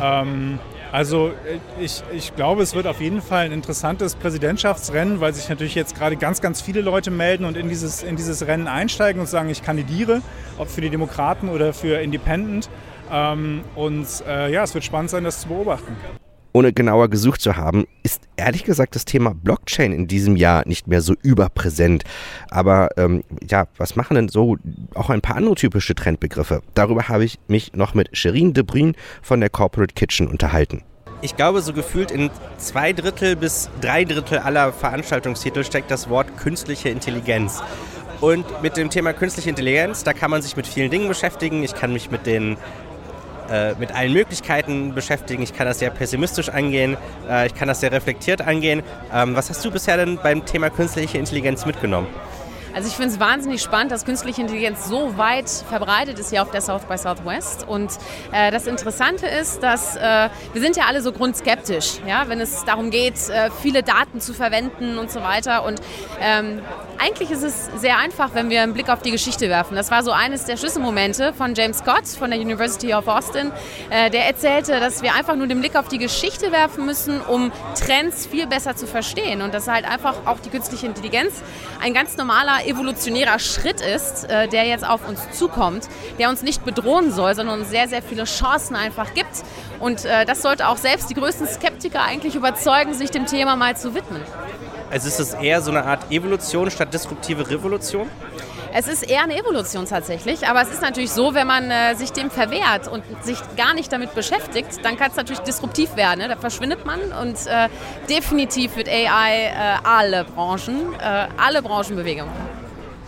Ähm, 0.00 0.58
also 0.92 1.28
äh, 1.28 1.82
ich, 1.82 2.02
ich 2.14 2.36
glaube, 2.36 2.62
es 2.62 2.74
wird 2.74 2.86
auf 2.86 3.00
jeden 3.00 3.22
Fall 3.22 3.46
ein 3.46 3.52
interessantes 3.52 4.14
Präsidentschaftsrennen, 4.14 5.20
weil 5.20 5.34
sich 5.34 5.48
natürlich 5.48 5.74
jetzt 5.74 5.96
gerade 5.96 6.16
ganz, 6.16 6.40
ganz 6.40 6.60
viele 6.60 6.82
Leute 6.82 7.10
melden 7.10 7.46
und 7.46 7.56
in 7.56 7.68
dieses, 7.68 8.02
in 8.02 8.16
dieses 8.16 8.46
Rennen 8.46 8.68
einsteigen 8.68 9.20
und 9.20 9.26
sagen, 9.26 9.48
ich 9.48 9.62
kandidiere, 9.62 10.20
ob 10.58 10.68
für 10.68 10.82
die 10.82 10.90
Demokraten 10.90 11.48
oder 11.48 11.72
für 11.72 12.00
Independent. 12.00 12.68
Ähm, 13.10 13.62
und 13.74 14.06
äh, 14.28 14.52
ja, 14.52 14.62
es 14.62 14.74
wird 14.74 14.84
spannend 14.84 15.10
sein, 15.10 15.24
das 15.24 15.40
zu 15.40 15.48
beobachten 15.48 15.96
ohne 16.52 16.72
genauer 16.72 17.08
gesucht 17.08 17.40
zu 17.40 17.56
haben, 17.56 17.86
ist 18.02 18.22
ehrlich 18.36 18.64
gesagt 18.64 18.94
das 18.94 19.04
Thema 19.04 19.34
Blockchain 19.34 19.92
in 19.92 20.06
diesem 20.06 20.36
Jahr 20.36 20.66
nicht 20.66 20.86
mehr 20.86 21.00
so 21.00 21.14
überpräsent. 21.22 22.04
Aber 22.50 22.90
ähm, 22.96 23.24
ja, 23.48 23.66
was 23.76 23.96
machen 23.96 24.14
denn 24.14 24.28
so 24.28 24.56
auch 24.94 25.10
ein 25.10 25.20
paar 25.20 25.36
andere 25.36 25.54
typische 25.54 25.94
Trendbegriffe? 25.94 26.62
Darüber 26.74 27.08
habe 27.08 27.24
ich 27.24 27.38
mich 27.48 27.72
noch 27.74 27.94
mit 27.94 28.16
Sherin 28.16 28.52
de 28.52 28.64
Bruyne 28.64 28.92
von 29.22 29.40
der 29.40 29.50
Corporate 29.50 29.94
Kitchen 29.94 30.28
unterhalten. 30.28 30.82
Ich 31.24 31.36
glaube, 31.36 31.62
so 31.62 31.72
gefühlt 31.72 32.10
in 32.10 32.30
zwei 32.58 32.92
Drittel 32.92 33.36
bis 33.36 33.70
drei 33.80 34.04
Drittel 34.04 34.38
aller 34.38 34.72
Veranstaltungstitel 34.72 35.62
steckt 35.62 35.90
das 35.90 36.08
Wort 36.08 36.36
künstliche 36.36 36.88
Intelligenz. 36.88 37.62
Und 38.20 38.62
mit 38.62 38.76
dem 38.76 38.90
Thema 38.90 39.12
künstliche 39.12 39.48
Intelligenz, 39.48 40.04
da 40.04 40.12
kann 40.12 40.30
man 40.30 40.42
sich 40.42 40.56
mit 40.56 40.66
vielen 40.66 40.90
Dingen 40.90 41.08
beschäftigen. 41.08 41.62
Ich 41.62 41.74
kann 41.74 41.92
mich 41.92 42.10
mit 42.10 42.26
den 42.26 42.56
äh, 43.50 43.74
mit 43.74 43.92
allen 43.92 44.12
Möglichkeiten 44.12 44.94
beschäftigen. 44.94 45.42
Ich 45.42 45.54
kann 45.54 45.66
das 45.66 45.78
sehr 45.78 45.90
pessimistisch 45.90 46.48
angehen, 46.48 46.96
äh, 47.28 47.46
ich 47.46 47.54
kann 47.54 47.68
das 47.68 47.80
sehr 47.80 47.92
reflektiert 47.92 48.40
angehen. 48.40 48.82
Ähm, 49.12 49.34
was 49.36 49.50
hast 49.50 49.64
du 49.64 49.70
bisher 49.70 49.96
denn 49.96 50.18
beim 50.22 50.44
Thema 50.44 50.70
künstliche 50.70 51.18
Intelligenz 51.18 51.66
mitgenommen? 51.66 52.06
Also 52.74 52.88
ich 52.88 52.94
finde 52.94 53.10
es 53.12 53.20
wahnsinnig 53.20 53.60
spannend, 53.60 53.92
dass 53.92 54.04
künstliche 54.06 54.40
Intelligenz 54.40 54.86
so 54.86 55.18
weit 55.18 55.48
verbreitet 55.50 56.18
ist 56.18 56.30
hier 56.30 56.42
auf 56.42 56.50
der 56.50 56.62
South 56.62 56.84
by 56.84 56.96
Southwest. 56.96 57.68
Und 57.68 57.90
äh, 58.32 58.50
das 58.50 58.66
Interessante 58.66 59.26
ist, 59.26 59.62
dass 59.62 59.96
äh, 59.96 60.30
wir 60.52 60.62
sind 60.62 60.76
ja 60.76 60.84
alle 60.86 61.02
so 61.02 61.12
grundskeptisch, 61.12 61.98
ja, 62.06 62.28
wenn 62.28 62.40
es 62.40 62.64
darum 62.64 62.90
geht, 62.90 63.28
äh, 63.28 63.50
viele 63.60 63.82
Daten 63.82 64.20
zu 64.20 64.32
verwenden 64.32 64.98
und 64.98 65.10
so 65.10 65.22
weiter. 65.22 65.64
Und 65.64 65.80
ähm, 66.20 66.62
eigentlich 66.98 67.30
ist 67.30 67.42
es 67.42 67.68
sehr 67.76 67.98
einfach, 67.98 68.30
wenn 68.34 68.48
wir 68.48 68.62
einen 68.62 68.72
Blick 68.72 68.88
auf 68.88 69.02
die 69.02 69.10
Geschichte 69.10 69.48
werfen. 69.48 69.74
Das 69.74 69.90
war 69.90 70.02
so 70.02 70.12
eines 70.12 70.44
der 70.44 70.56
Schlüsselmomente 70.56 71.34
von 71.34 71.54
James 71.54 71.78
Scott 71.78 72.06
von 72.06 72.30
der 72.30 72.40
University 72.40 72.94
of 72.94 73.06
Austin. 73.06 73.52
Äh, 73.90 74.08
der 74.08 74.26
erzählte, 74.26 74.80
dass 74.80 75.02
wir 75.02 75.14
einfach 75.14 75.36
nur 75.36 75.46
den 75.46 75.60
Blick 75.60 75.76
auf 75.76 75.88
die 75.88 75.98
Geschichte 75.98 76.52
werfen 76.52 76.86
müssen, 76.86 77.20
um 77.20 77.52
Trends 77.74 78.26
viel 78.26 78.46
besser 78.46 78.76
zu 78.76 78.86
verstehen. 78.86 79.42
Und 79.42 79.52
dass 79.52 79.68
halt 79.68 79.84
einfach 79.84 80.14
auch 80.24 80.40
die 80.40 80.48
künstliche 80.48 80.86
Intelligenz 80.86 81.42
ein 81.82 81.92
ganz 81.92 82.16
normaler 82.16 82.61
evolutionärer 82.66 83.38
Schritt 83.38 83.80
ist, 83.80 84.24
äh, 84.24 84.48
der 84.48 84.64
jetzt 84.64 84.86
auf 84.86 85.08
uns 85.08 85.30
zukommt, 85.32 85.88
der 86.18 86.28
uns 86.28 86.42
nicht 86.42 86.64
bedrohen 86.64 87.12
soll, 87.12 87.34
sondern 87.34 87.60
uns 87.60 87.70
sehr, 87.70 87.88
sehr 87.88 88.02
viele 88.02 88.24
Chancen 88.24 88.76
einfach 88.76 89.14
gibt. 89.14 89.42
Und 89.80 90.04
äh, 90.04 90.24
das 90.24 90.42
sollte 90.42 90.68
auch 90.68 90.76
selbst 90.76 91.10
die 91.10 91.14
größten 91.14 91.46
Skeptiker 91.46 92.02
eigentlich 92.02 92.34
überzeugen, 92.34 92.94
sich 92.94 93.10
dem 93.10 93.26
Thema 93.26 93.56
mal 93.56 93.76
zu 93.76 93.94
widmen. 93.94 94.22
Also 94.90 95.08
ist 95.08 95.20
es 95.20 95.34
eher 95.34 95.62
so 95.62 95.70
eine 95.70 95.84
Art 95.84 96.10
Evolution 96.10 96.70
statt 96.70 96.92
disruptive 96.92 97.48
Revolution? 97.48 98.08
Es 98.74 98.88
ist 98.88 99.02
eher 99.02 99.22
eine 99.22 99.36
Evolution 99.36 99.84
tatsächlich, 99.84 100.48
aber 100.48 100.62
es 100.62 100.70
ist 100.70 100.80
natürlich 100.80 101.10
so, 101.10 101.34
wenn 101.34 101.46
man 101.46 101.70
äh, 101.70 101.94
sich 101.94 102.10
dem 102.10 102.30
verwehrt 102.30 102.88
und 102.88 103.04
sich 103.22 103.36
gar 103.54 103.74
nicht 103.74 103.92
damit 103.92 104.14
beschäftigt, 104.14 104.82
dann 104.82 104.96
kann 104.96 105.10
es 105.10 105.16
natürlich 105.16 105.42
disruptiv 105.42 105.94
werden. 105.94 106.20
Ne? 106.20 106.28
Da 106.28 106.36
verschwindet 106.36 106.86
man 106.86 107.00
und 107.20 107.36
äh, 107.46 107.68
definitiv 108.08 108.74
wird 108.76 108.88
AI 108.88 109.48
äh, 109.48 109.52
alle 109.84 110.24
Branchen, 110.24 110.94
äh, 110.98 111.26
alle 111.36 111.60
Branchen 111.60 111.96
bewegen. 111.96 112.24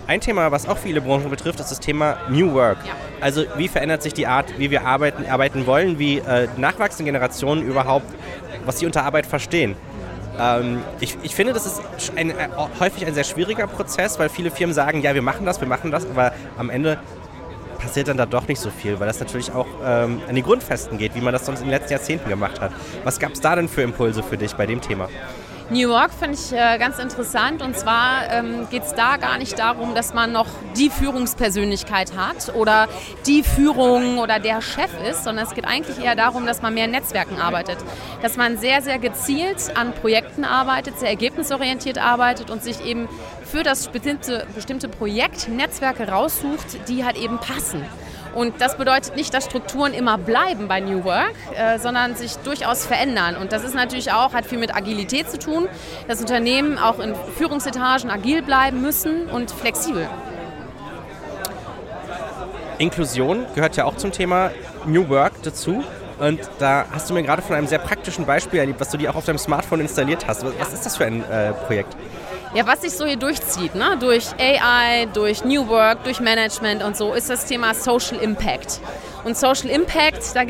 Ein 0.06 0.20
Thema, 0.20 0.52
was 0.52 0.68
auch 0.68 0.76
viele 0.76 1.00
Branchen 1.00 1.30
betrifft, 1.30 1.60
ist 1.60 1.70
das 1.70 1.80
Thema 1.80 2.18
New 2.28 2.52
Work. 2.52 2.76
Ja. 2.86 2.92
Also 3.22 3.44
wie 3.56 3.68
verändert 3.68 4.02
sich 4.02 4.12
die 4.12 4.26
Art, 4.26 4.58
wie 4.58 4.70
wir 4.70 4.84
arbeiten, 4.84 5.24
arbeiten 5.24 5.66
wollen, 5.66 5.98
wie 5.98 6.18
äh, 6.18 6.46
nachwachsende 6.58 7.10
Generationen 7.10 7.66
überhaupt, 7.66 8.12
was 8.66 8.80
sie 8.80 8.84
unter 8.84 9.04
Arbeit 9.04 9.24
verstehen. 9.24 9.76
Ähm, 10.38 10.82
ich, 11.00 11.16
ich 11.22 11.34
finde, 11.34 11.52
das 11.52 11.66
ist 11.66 11.82
ein, 12.16 12.30
äh, 12.30 12.48
häufig 12.80 13.06
ein 13.06 13.14
sehr 13.14 13.24
schwieriger 13.24 13.66
Prozess, 13.66 14.18
weil 14.18 14.28
viele 14.28 14.50
Firmen 14.50 14.74
sagen, 14.74 15.02
ja, 15.02 15.14
wir 15.14 15.22
machen 15.22 15.46
das, 15.46 15.60
wir 15.60 15.68
machen 15.68 15.90
das, 15.90 16.06
aber 16.06 16.32
am 16.58 16.70
Ende 16.70 16.98
passiert 17.78 18.08
dann 18.08 18.16
da 18.16 18.26
doch 18.26 18.48
nicht 18.48 18.60
so 18.60 18.70
viel, 18.70 18.98
weil 18.98 19.06
das 19.06 19.20
natürlich 19.20 19.52
auch 19.52 19.66
ähm, 19.84 20.22
an 20.28 20.34
die 20.34 20.42
Grundfesten 20.42 20.98
geht, 20.98 21.14
wie 21.14 21.20
man 21.20 21.32
das 21.32 21.44
sonst 21.44 21.60
in 21.60 21.66
den 21.66 21.72
letzten 21.72 21.92
Jahrzehnten 21.92 22.28
gemacht 22.28 22.60
hat. 22.60 22.72
Was 23.04 23.18
gab 23.18 23.32
es 23.32 23.40
da 23.40 23.54
denn 23.54 23.68
für 23.68 23.82
Impulse 23.82 24.22
für 24.22 24.38
dich 24.38 24.54
bei 24.54 24.66
dem 24.66 24.80
Thema? 24.80 25.08
New 25.70 25.88
York 25.88 26.10
finde 26.12 26.34
ich 26.34 26.52
äh, 26.52 26.76
ganz 26.78 26.98
interessant 26.98 27.62
und 27.62 27.74
zwar 27.74 28.30
ähm, 28.30 28.68
geht 28.70 28.82
es 28.82 28.92
da 28.92 29.16
gar 29.16 29.38
nicht 29.38 29.58
darum, 29.58 29.94
dass 29.94 30.12
man 30.12 30.30
noch 30.30 30.46
die 30.76 30.90
Führungspersönlichkeit 30.90 32.14
hat 32.14 32.54
oder 32.54 32.86
die 33.26 33.42
Führung 33.42 34.18
oder 34.18 34.38
der 34.38 34.60
Chef 34.60 34.90
ist, 35.08 35.24
sondern 35.24 35.46
es 35.46 35.54
geht 35.54 35.64
eigentlich 35.64 35.98
eher 35.98 36.16
darum, 36.16 36.44
dass 36.44 36.60
man 36.60 36.74
mehr 36.74 36.84
in 36.84 36.90
Netzwerken 36.90 37.38
arbeitet. 37.38 37.78
Dass 38.20 38.36
man 38.36 38.58
sehr, 38.58 38.82
sehr 38.82 38.98
gezielt 38.98 39.74
an 39.74 39.94
Projekten 39.94 40.44
arbeitet, 40.44 40.98
sehr 40.98 41.08
ergebnisorientiert 41.08 41.96
arbeitet 41.96 42.50
und 42.50 42.62
sich 42.62 42.84
eben 42.84 43.08
für 43.42 43.62
das 43.62 43.88
bestimmte, 43.88 44.46
bestimmte 44.54 44.88
Projekt 44.88 45.48
Netzwerke 45.48 46.08
raussucht, 46.08 46.88
die 46.88 47.06
halt 47.06 47.16
eben 47.16 47.38
passen. 47.38 47.82
Und 48.34 48.60
das 48.60 48.76
bedeutet 48.76 49.16
nicht, 49.16 49.32
dass 49.32 49.44
Strukturen 49.44 49.94
immer 49.94 50.18
bleiben 50.18 50.68
bei 50.68 50.80
New 50.80 51.04
Work, 51.04 51.34
äh, 51.56 51.78
sondern 51.78 52.16
sich 52.16 52.36
durchaus 52.38 52.84
verändern. 52.86 53.36
Und 53.36 53.52
das 53.52 53.64
ist 53.64 53.74
natürlich 53.74 54.12
auch, 54.12 54.32
hat 54.32 54.46
viel 54.46 54.58
mit 54.58 54.74
Agilität 54.74 55.30
zu 55.30 55.38
tun, 55.38 55.68
dass 56.08 56.20
Unternehmen 56.20 56.78
auch 56.78 56.98
in 56.98 57.14
Führungsetagen 57.36 58.10
agil 58.10 58.42
bleiben 58.42 58.82
müssen 58.82 59.28
und 59.28 59.50
flexibel. 59.50 60.08
Inklusion 62.78 63.46
gehört 63.54 63.76
ja 63.76 63.84
auch 63.84 63.96
zum 63.96 64.10
Thema 64.10 64.50
New 64.84 65.08
Work 65.08 65.42
dazu. 65.42 65.84
Und 66.18 66.40
da 66.58 66.86
hast 66.92 67.10
du 67.10 67.14
mir 67.14 67.22
gerade 67.22 67.42
von 67.42 67.56
einem 67.56 67.66
sehr 67.66 67.78
praktischen 67.78 68.24
Beispiel 68.24 68.60
erlebt, 68.60 68.80
was 68.80 68.90
du 68.90 68.96
dir 68.96 69.10
auch 69.10 69.16
auf 69.16 69.24
deinem 69.24 69.38
Smartphone 69.38 69.80
installiert 69.80 70.26
hast. 70.26 70.44
Was 70.58 70.72
ist 70.72 70.86
das 70.86 70.96
für 70.96 71.06
ein 71.06 71.28
äh, 71.28 71.52
Projekt? 71.66 71.96
Ja, 72.54 72.64
was 72.68 72.82
sich 72.82 72.92
so 72.92 73.04
hier 73.04 73.16
durchzieht, 73.16 73.74
ne? 73.74 73.96
durch 73.98 74.26
AI, 74.38 75.06
durch 75.12 75.44
New 75.44 75.66
Work, 75.66 76.04
durch 76.04 76.20
Management 76.20 76.84
und 76.84 76.96
so, 76.96 77.12
ist 77.12 77.28
das 77.28 77.46
Thema 77.46 77.74
Social 77.74 78.18
Impact. 78.18 78.80
Und 79.24 79.38
Social 79.38 79.70
Impact, 79.70 80.34
da 80.34 80.42
äh, 80.42 80.46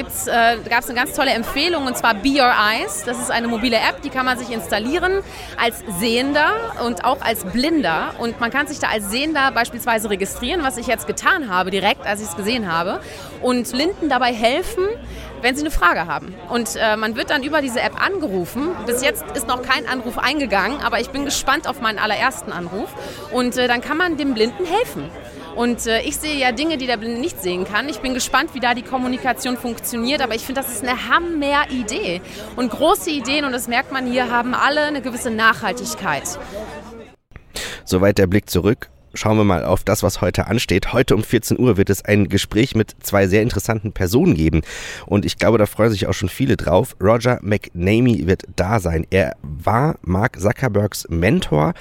gab 0.68 0.80
es 0.80 0.90
eine 0.90 0.98
ganz 0.98 1.14
tolle 1.14 1.30
Empfehlung 1.30 1.86
und 1.86 1.96
zwar 1.96 2.14
Be 2.14 2.40
Your 2.40 2.52
Eyes. 2.52 3.04
Das 3.04 3.18
ist 3.20 3.30
eine 3.30 3.46
mobile 3.46 3.76
App, 3.76 4.02
die 4.02 4.10
kann 4.10 4.26
man 4.26 4.36
sich 4.36 4.50
installieren 4.50 5.22
als 5.56 5.84
Sehender 6.00 6.50
und 6.84 7.04
auch 7.04 7.20
als 7.20 7.44
Blinder. 7.44 8.14
Und 8.18 8.40
man 8.40 8.50
kann 8.50 8.66
sich 8.66 8.80
da 8.80 8.88
als 8.88 9.10
Sehender 9.10 9.52
beispielsweise 9.52 10.10
registrieren, 10.10 10.64
was 10.64 10.76
ich 10.76 10.88
jetzt 10.88 11.06
getan 11.06 11.48
habe, 11.48 11.70
direkt 11.70 12.04
als 12.04 12.20
ich 12.20 12.28
es 12.28 12.36
gesehen 12.36 12.70
habe. 12.70 13.00
Und 13.40 13.70
Blinden 13.70 14.08
dabei 14.08 14.32
helfen, 14.32 14.84
wenn 15.40 15.54
sie 15.54 15.60
eine 15.60 15.70
Frage 15.70 16.06
haben. 16.06 16.34
Und 16.48 16.74
äh, 16.74 16.96
man 16.96 17.16
wird 17.16 17.30
dann 17.30 17.42
über 17.44 17.60
diese 17.60 17.80
App 17.80 18.02
angerufen. 18.02 18.70
Bis 18.86 19.02
jetzt 19.02 19.24
ist 19.34 19.46
noch 19.46 19.62
kein 19.62 19.86
Anruf 19.86 20.18
eingegangen, 20.18 20.80
aber 20.82 21.00
ich 21.00 21.10
bin 21.10 21.24
gespannt 21.24 21.68
auf 21.68 21.80
meinen 21.80 21.98
allerersten 21.98 22.50
Anruf. 22.50 22.88
Und 23.30 23.56
äh, 23.56 23.68
dann 23.68 23.82
kann 23.82 23.98
man 23.98 24.16
dem 24.16 24.34
Blinden 24.34 24.64
helfen. 24.64 25.10
Und 25.56 25.86
äh, 25.86 26.00
ich 26.02 26.16
sehe 26.16 26.36
ja 26.36 26.52
Dinge, 26.52 26.78
die 26.78 26.86
der 26.86 26.96
Blinde 26.96 27.20
nicht 27.20 27.42
sehen 27.42 27.64
kann. 27.64 27.88
Ich 27.88 28.00
bin 28.00 28.14
gespannt, 28.14 28.50
wie 28.54 28.60
da 28.60 28.74
die 28.74 28.82
Kommunikation 28.82 29.56
funktioniert, 29.56 30.20
aber 30.20 30.34
ich 30.34 30.42
finde, 30.42 30.60
das 30.60 30.72
ist 30.72 30.82
eine 30.82 31.08
Hammer-Idee. 31.08 32.20
Und 32.56 32.70
große 32.70 33.10
Ideen, 33.10 33.44
und 33.44 33.52
das 33.52 33.68
merkt 33.68 33.92
man 33.92 34.06
hier, 34.06 34.30
haben 34.30 34.54
alle 34.54 34.82
eine 34.82 35.00
gewisse 35.00 35.30
Nachhaltigkeit. 35.30 36.38
Soweit 37.84 38.18
der 38.18 38.26
Blick 38.26 38.50
zurück 38.50 38.90
schauen 39.14 39.36
wir 39.36 39.44
mal 39.44 39.64
auf 39.64 39.84
das, 39.84 40.02
was 40.02 40.20
heute 40.20 40.48
ansteht. 40.48 40.92
Heute 40.92 41.14
um 41.14 41.22
14 41.22 41.58
Uhr 41.58 41.76
wird 41.76 41.88
es 41.88 42.04
ein 42.04 42.28
Gespräch 42.28 42.74
mit 42.74 42.94
zwei 43.00 43.26
sehr 43.26 43.42
interessanten 43.42 43.92
Personen 43.92 44.34
geben. 44.34 44.62
Und 45.06 45.24
ich 45.24 45.38
glaube, 45.38 45.58
da 45.58 45.66
freuen 45.66 45.90
sich 45.90 46.06
auch 46.06 46.12
schon 46.12 46.28
viele 46.28 46.56
drauf. 46.56 46.96
Roger 47.00 47.38
McNamee 47.42 48.26
wird 48.26 48.42
da 48.56 48.80
sein. 48.80 49.06
Er 49.10 49.36
war 49.42 49.96
Mark 50.02 50.40
Zuckerbergs 50.40 51.06
Mentor 51.08 51.74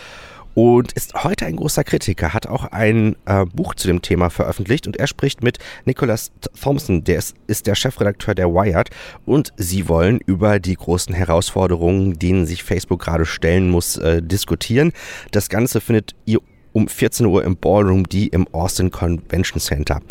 und 0.54 0.92
ist 0.94 1.13
heute 1.24 1.46
ein 1.46 1.56
großer 1.56 1.84
Kritiker, 1.84 2.34
hat 2.34 2.48
auch 2.48 2.66
ein 2.66 3.16
äh, 3.26 3.46
Buch 3.46 3.76
zu 3.76 3.88
dem 3.88 4.02
Thema 4.02 4.30
veröffentlicht 4.30 4.88
und 4.88 4.98
er 4.98 5.08
spricht 5.08 5.44
mit 5.44 5.58
Nicholas 5.86 6.32
Thompson, 6.60 7.04
der 7.04 7.18
ist, 7.18 7.36
ist 7.48 7.68
der 7.68 7.76
Chefredakteur 7.76 8.36
der 8.36 8.50
Wired 8.50 8.89
und 9.26 9.54
sie 9.58 9.88
wollen 9.89 10.20
über 10.26 10.60
die 10.60 10.76
großen 10.76 11.13
Herausforderungen, 11.13 12.20
denen 12.20 12.46
sich 12.46 12.63
Facebook 12.63 13.02
gerade 13.02 13.26
stellen 13.26 13.70
muss, 13.70 13.98
äh, 13.98 14.22
diskutieren. 14.22 14.92
Das 15.32 15.50
Ganze 15.50 15.82
findet 15.82 16.16
ihr 16.26 16.39
um 16.74 16.88
14 16.88 17.26
Uhr 17.28 17.44
im 17.44 17.56
Ballroom 17.56 18.10
D 18.10 18.26
im 18.26 18.48
Austin 18.52 18.92
Convention 18.92 19.60
Center. 19.60 20.02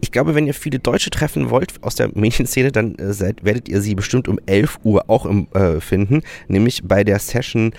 Ich 0.00 0.10
glaube, 0.10 0.34
wenn 0.34 0.46
ihr 0.46 0.54
viele 0.54 0.78
Deutsche 0.78 1.10
treffen 1.10 1.50
wollt 1.50 1.74
aus 1.82 1.94
der 1.94 2.08
Medienszene, 2.14 2.72
dann 2.72 2.96
äh, 2.96 3.12
seid, 3.12 3.44
werdet 3.44 3.68
ihr 3.68 3.80
sie 3.80 3.94
bestimmt 3.94 4.26
um 4.26 4.40
11 4.46 4.78
Uhr 4.82 5.08
auch 5.08 5.26
im, 5.26 5.48
äh, 5.52 5.80
finden, 5.80 6.22
nämlich 6.48 6.82
bei 6.84 7.04
der 7.04 7.18
Session 7.18 7.72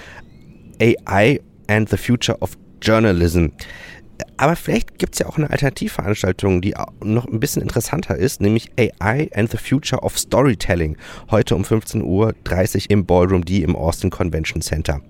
AI 0.80 1.39
and 1.67 1.89
the 1.89 1.97
Future 1.97 2.38
of 2.41 2.58
Journalism. 2.82 3.47
Aber 4.38 4.56
vielleicht 4.56 4.99
gibt 4.99 5.13
es 5.13 5.19
ja 5.19 5.27
auch 5.27 5.38
eine 5.38 5.49
Alternativveranstaltung, 5.49 6.62
die 6.62 6.75
noch 7.03 7.27
ein 7.27 7.39
bisschen 7.39 7.62
interessanter 7.62 8.15
ist, 8.15 8.41
nämlich 8.41 8.71
AI 8.77 9.30
and 9.34 9.49
the 9.49 9.58
Future 9.58 10.01
of 10.03 10.17
Storytelling. 10.17 10.97
Heute 11.32 11.56
um 11.56 11.63
15.30 11.63 12.03
Uhr 12.03 12.34
im 12.89 13.06
Ballroom 13.06 13.45
D 13.45 13.62
im 13.62 13.75
Austin 13.75 14.10
Convention 14.10 14.62
Center. 14.62 15.01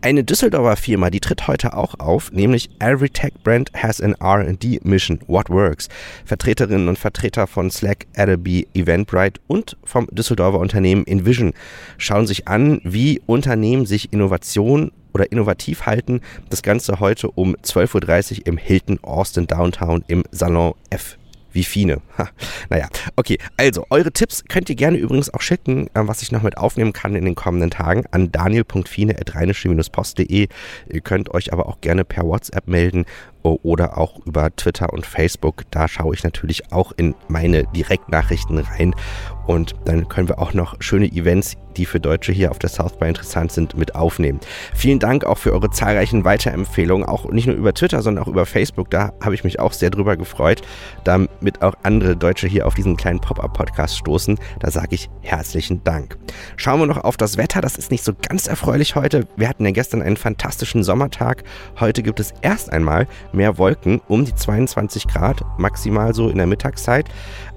Eine 0.00 0.24
Düsseldorfer 0.24 0.76
Firma, 0.76 1.10
die 1.10 1.20
tritt 1.20 1.46
heute 1.48 1.76
auch 1.76 1.94
auf, 1.98 2.32
nämlich 2.32 2.70
Every 2.80 3.10
Tech 3.10 3.32
Brand 3.42 3.70
has 3.74 4.00
an 4.00 4.14
R&D 4.20 4.80
Mission. 4.82 5.20
What 5.26 5.50
works? 5.50 5.88
Vertreterinnen 6.24 6.88
und 6.88 6.98
Vertreter 6.98 7.46
von 7.46 7.70
Slack, 7.70 8.06
Adobe, 8.16 8.66
Eventbrite 8.74 9.40
und 9.46 9.76
vom 9.84 10.06
Düsseldorfer 10.08 10.58
Unternehmen 10.58 11.06
Envision 11.06 11.52
schauen 11.96 12.26
sich 12.26 12.48
an, 12.48 12.80
wie 12.84 13.20
Unternehmen 13.26 13.86
sich 13.86 14.12
Innovation 14.12 14.92
oder 15.18 15.32
innovativ 15.32 15.86
halten. 15.86 16.20
Das 16.48 16.62
Ganze 16.62 17.00
heute 17.00 17.30
um 17.30 17.56
12.30 17.56 18.40
Uhr 18.40 18.46
im 18.46 18.56
Hilton 18.56 18.98
Austin 19.02 19.46
Downtown 19.46 20.04
im 20.06 20.24
Salon 20.30 20.74
F 20.90 21.18
wie 21.52 21.64
Fine. 21.64 22.00
Ha. 22.16 22.28
Naja, 22.68 22.86
okay. 23.16 23.38
Also, 23.56 23.84
eure 23.90 24.12
Tipps 24.12 24.44
könnt 24.48 24.70
ihr 24.70 24.76
gerne 24.76 24.98
übrigens 24.98 25.32
auch 25.32 25.40
schicken, 25.40 25.88
äh, 25.94 26.02
was 26.02 26.22
ich 26.22 26.30
noch 26.30 26.42
mit 26.42 26.58
aufnehmen 26.58 26.92
kann 26.92 27.16
in 27.16 27.24
den 27.24 27.34
kommenden 27.34 27.70
Tagen 27.70 28.04
an 28.10 28.30
daniel.fine.rheinische-post.de. 28.30 30.48
Ihr 30.88 31.00
könnt 31.00 31.34
euch 31.34 31.52
aber 31.52 31.66
auch 31.66 31.80
gerne 31.80 32.04
per 32.04 32.24
WhatsApp 32.24 32.68
melden 32.68 33.06
oder 33.42 33.96
auch 33.96 34.26
über 34.26 34.54
Twitter 34.54 34.92
und 34.92 35.06
Facebook. 35.06 35.62
Da 35.70 35.88
schaue 35.88 36.14
ich 36.14 36.22
natürlich 36.22 36.70
auch 36.70 36.92
in 36.96 37.14
meine 37.28 37.64
Direktnachrichten 37.68 38.58
rein. 38.58 38.94
Und 39.48 39.74
dann 39.86 40.08
können 40.08 40.28
wir 40.28 40.38
auch 40.40 40.52
noch 40.52 40.76
schöne 40.80 41.06
Events, 41.06 41.56
die 41.78 41.86
für 41.86 42.00
Deutsche 42.00 42.32
hier 42.32 42.50
auf 42.50 42.58
der 42.58 42.68
South 42.68 42.98
by 42.98 43.08
interessant 43.08 43.50
sind, 43.50 43.78
mit 43.78 43.94
aufnehmen. 43.94 44.40
Vielen 44.74 44.98
Dank 44.98 45.24
auch 45.24 45.38
für 45.38 45.54
eure 45.54 45.70
zahlreichen 45.70 46.24
Weiterempfehlungen, 46.24 47.08
auch 47.08 47.30
nicht 47.30 47.46
nur 47.46 47.56
über 47.56 47.72
Twitter, 47.72 48.02
sondern 48.02 48.24
auch 48.24 48.28
über 48.28 48.44
Facebook. 48.44 48.90
Da 48.90 49.14
habe 49.22 49.34
ich 49.34 49.44
mich 49.44 49.58
auch 49.58 49.72
sehr 49.72 49.88
drüber 49.88 50.18
gefreut, 50.18 50.60
damit 51.04 51.62
auch 51.62 51.74
andere 51.82 52.14
Deutsche 52.14 52.46
hier 52.46 52.66
auf 52.66 52.74
diesen 52.74 52.98
kleinen 52.98 53.20
Pop-Up-Podcast 53.20 53.96
stoßen. 53.96 54.38
Da 54.60 54.70
sage 54.70 54.94
ich 54.94 55.08
herzlichen 55.22 55.82
Dank. 55.82 56.18
Schauen 56.56 56.80
wir 56.80 56.86
noch 56.86 57.02
auf 57.02 57.16
das 57.16 57.38
Wetter. 57.38 57.62
Das 57.62 57.76
ist 57.76 57.90
nicht 57.90 58.04
so 58.04 58.12
ganz 58.20 58.48
erfreulich 58.48 58.96
heute. 58.96 59.26
Wir 59.36 59.48
hatten 59.48 59.64
ja 59.64 59.70
gestern 59.70 60.02
einen 60.02 60.18
fantastischen 60.18 60.84
Sommertag. 60.84 61.42
Heute 61.80 62.02
gibt 62.02 62.20
es 62.20 62.34
erst 62.42 62.70
einmal 62.70 63.06
mehr 63.32 63.56
Wolken, 63.56 64.02
um 64.08 64.26
die 64.26 64.34
22 64.34 65.08
Grad, 65.08 65.42
maximal 65.56 66.12
so 66.12 66.28
in 66.28 66.36
der 66.36 66.46
Mittagszeit. 66.46 67.06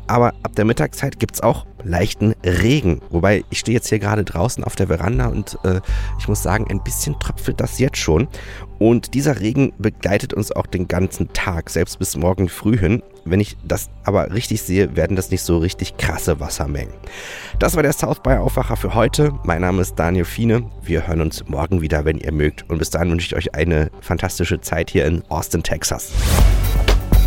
Aber 0.07 0.33
ab 0.43 0.55
der 0.55 0.65
Mittagszeit 0.65 1.19
gibt 1.19 1.35
es 1.35 1.41
auch 1.41 1.65
leichten 1.83 2.33
Regen. 2.43 3.01
Wobei 3.09 3.43
ich 3.49 3.59
stehe 3.59 3.75
jetzt 3.75 3.89
hier 3.89 3.99
gerade 3.99 4.23
draußen 4.23 4.63
auf 4.63 4.75
der 4.75 4.87
Veranda 4.87 5.27
und 5.27 5.57
äh, 5.63 5.81
ich 6.19 6.27
muss 6.27 6.43
sagen, 6.43 6.67
ein 6.69 6.83
bisschen 6.83 7.19
tröpfelt 7.19 7.59
das 7.59 7.79
jetzt 7.79 7.97
schon. 7.97 8.27
Und 8.79 9.13
dieser 9.13 9.39
Regen 9.39 9.73
begleitet 9.77 10.33
uns 10.33 10.51
auch 10.51 10.65
den 10.65 10.87
ganzen 10.87 11.31
Tag, 11.33 11.69
selbst 11.69 11.99
bis 11.99 12.17
morgen 12.17 12.49
früh 12.49 12.77
hin. 12.77 13.03
Wenn 13.25 13.39
ich 13.39 13.55
das 13.63 13.91
aber 14.03 14.33
richtig 14.33 14.63
sehe, 14.63 14.95
werden 14.95 15.15
das 15.15 15.29
nicht 15.29 15.43
so 15.43 15.59
richtig 15.59 15.97
krasse 15.97 16.39
Wassermengen. 16.39 16.93
Das 17.59 17.75
war 17.75 17.83
der 17.83 17.93
South 17.93 18.21
by 18.23 18.31
Aufwacher 18.31 18.75
für 18.75 18.95
heute. 18.95 19.33
Mein 19.43 19.61
Name 19.61 19.81
ist 19.81 19.95
Daniel 19.95 20.25
Fiene. 20.25 20.63
Wir 20.81 21.07
hören 21.07 21.21
uns 21.21 21.47
morgen 21.47 21.81
wieder, 21.81 22.05
wenn 22.05 22.17
ihr 22.17 22.31
mögt. 22.31 22.67
Und 22.69 22.79
bis 22.79 22.89
dahin 22.89 23.11
wünsche 23.11 23.27
ich 23.27 23.35
euch 23.35 23.53
eine 23.53 23.91
fantastische 24.01 24.61
Zeit 24.61 24.89
hier 24.89 25.05
in 25.05 25.21
Austin, 25.29 25.61
Texas. 25.61 26.11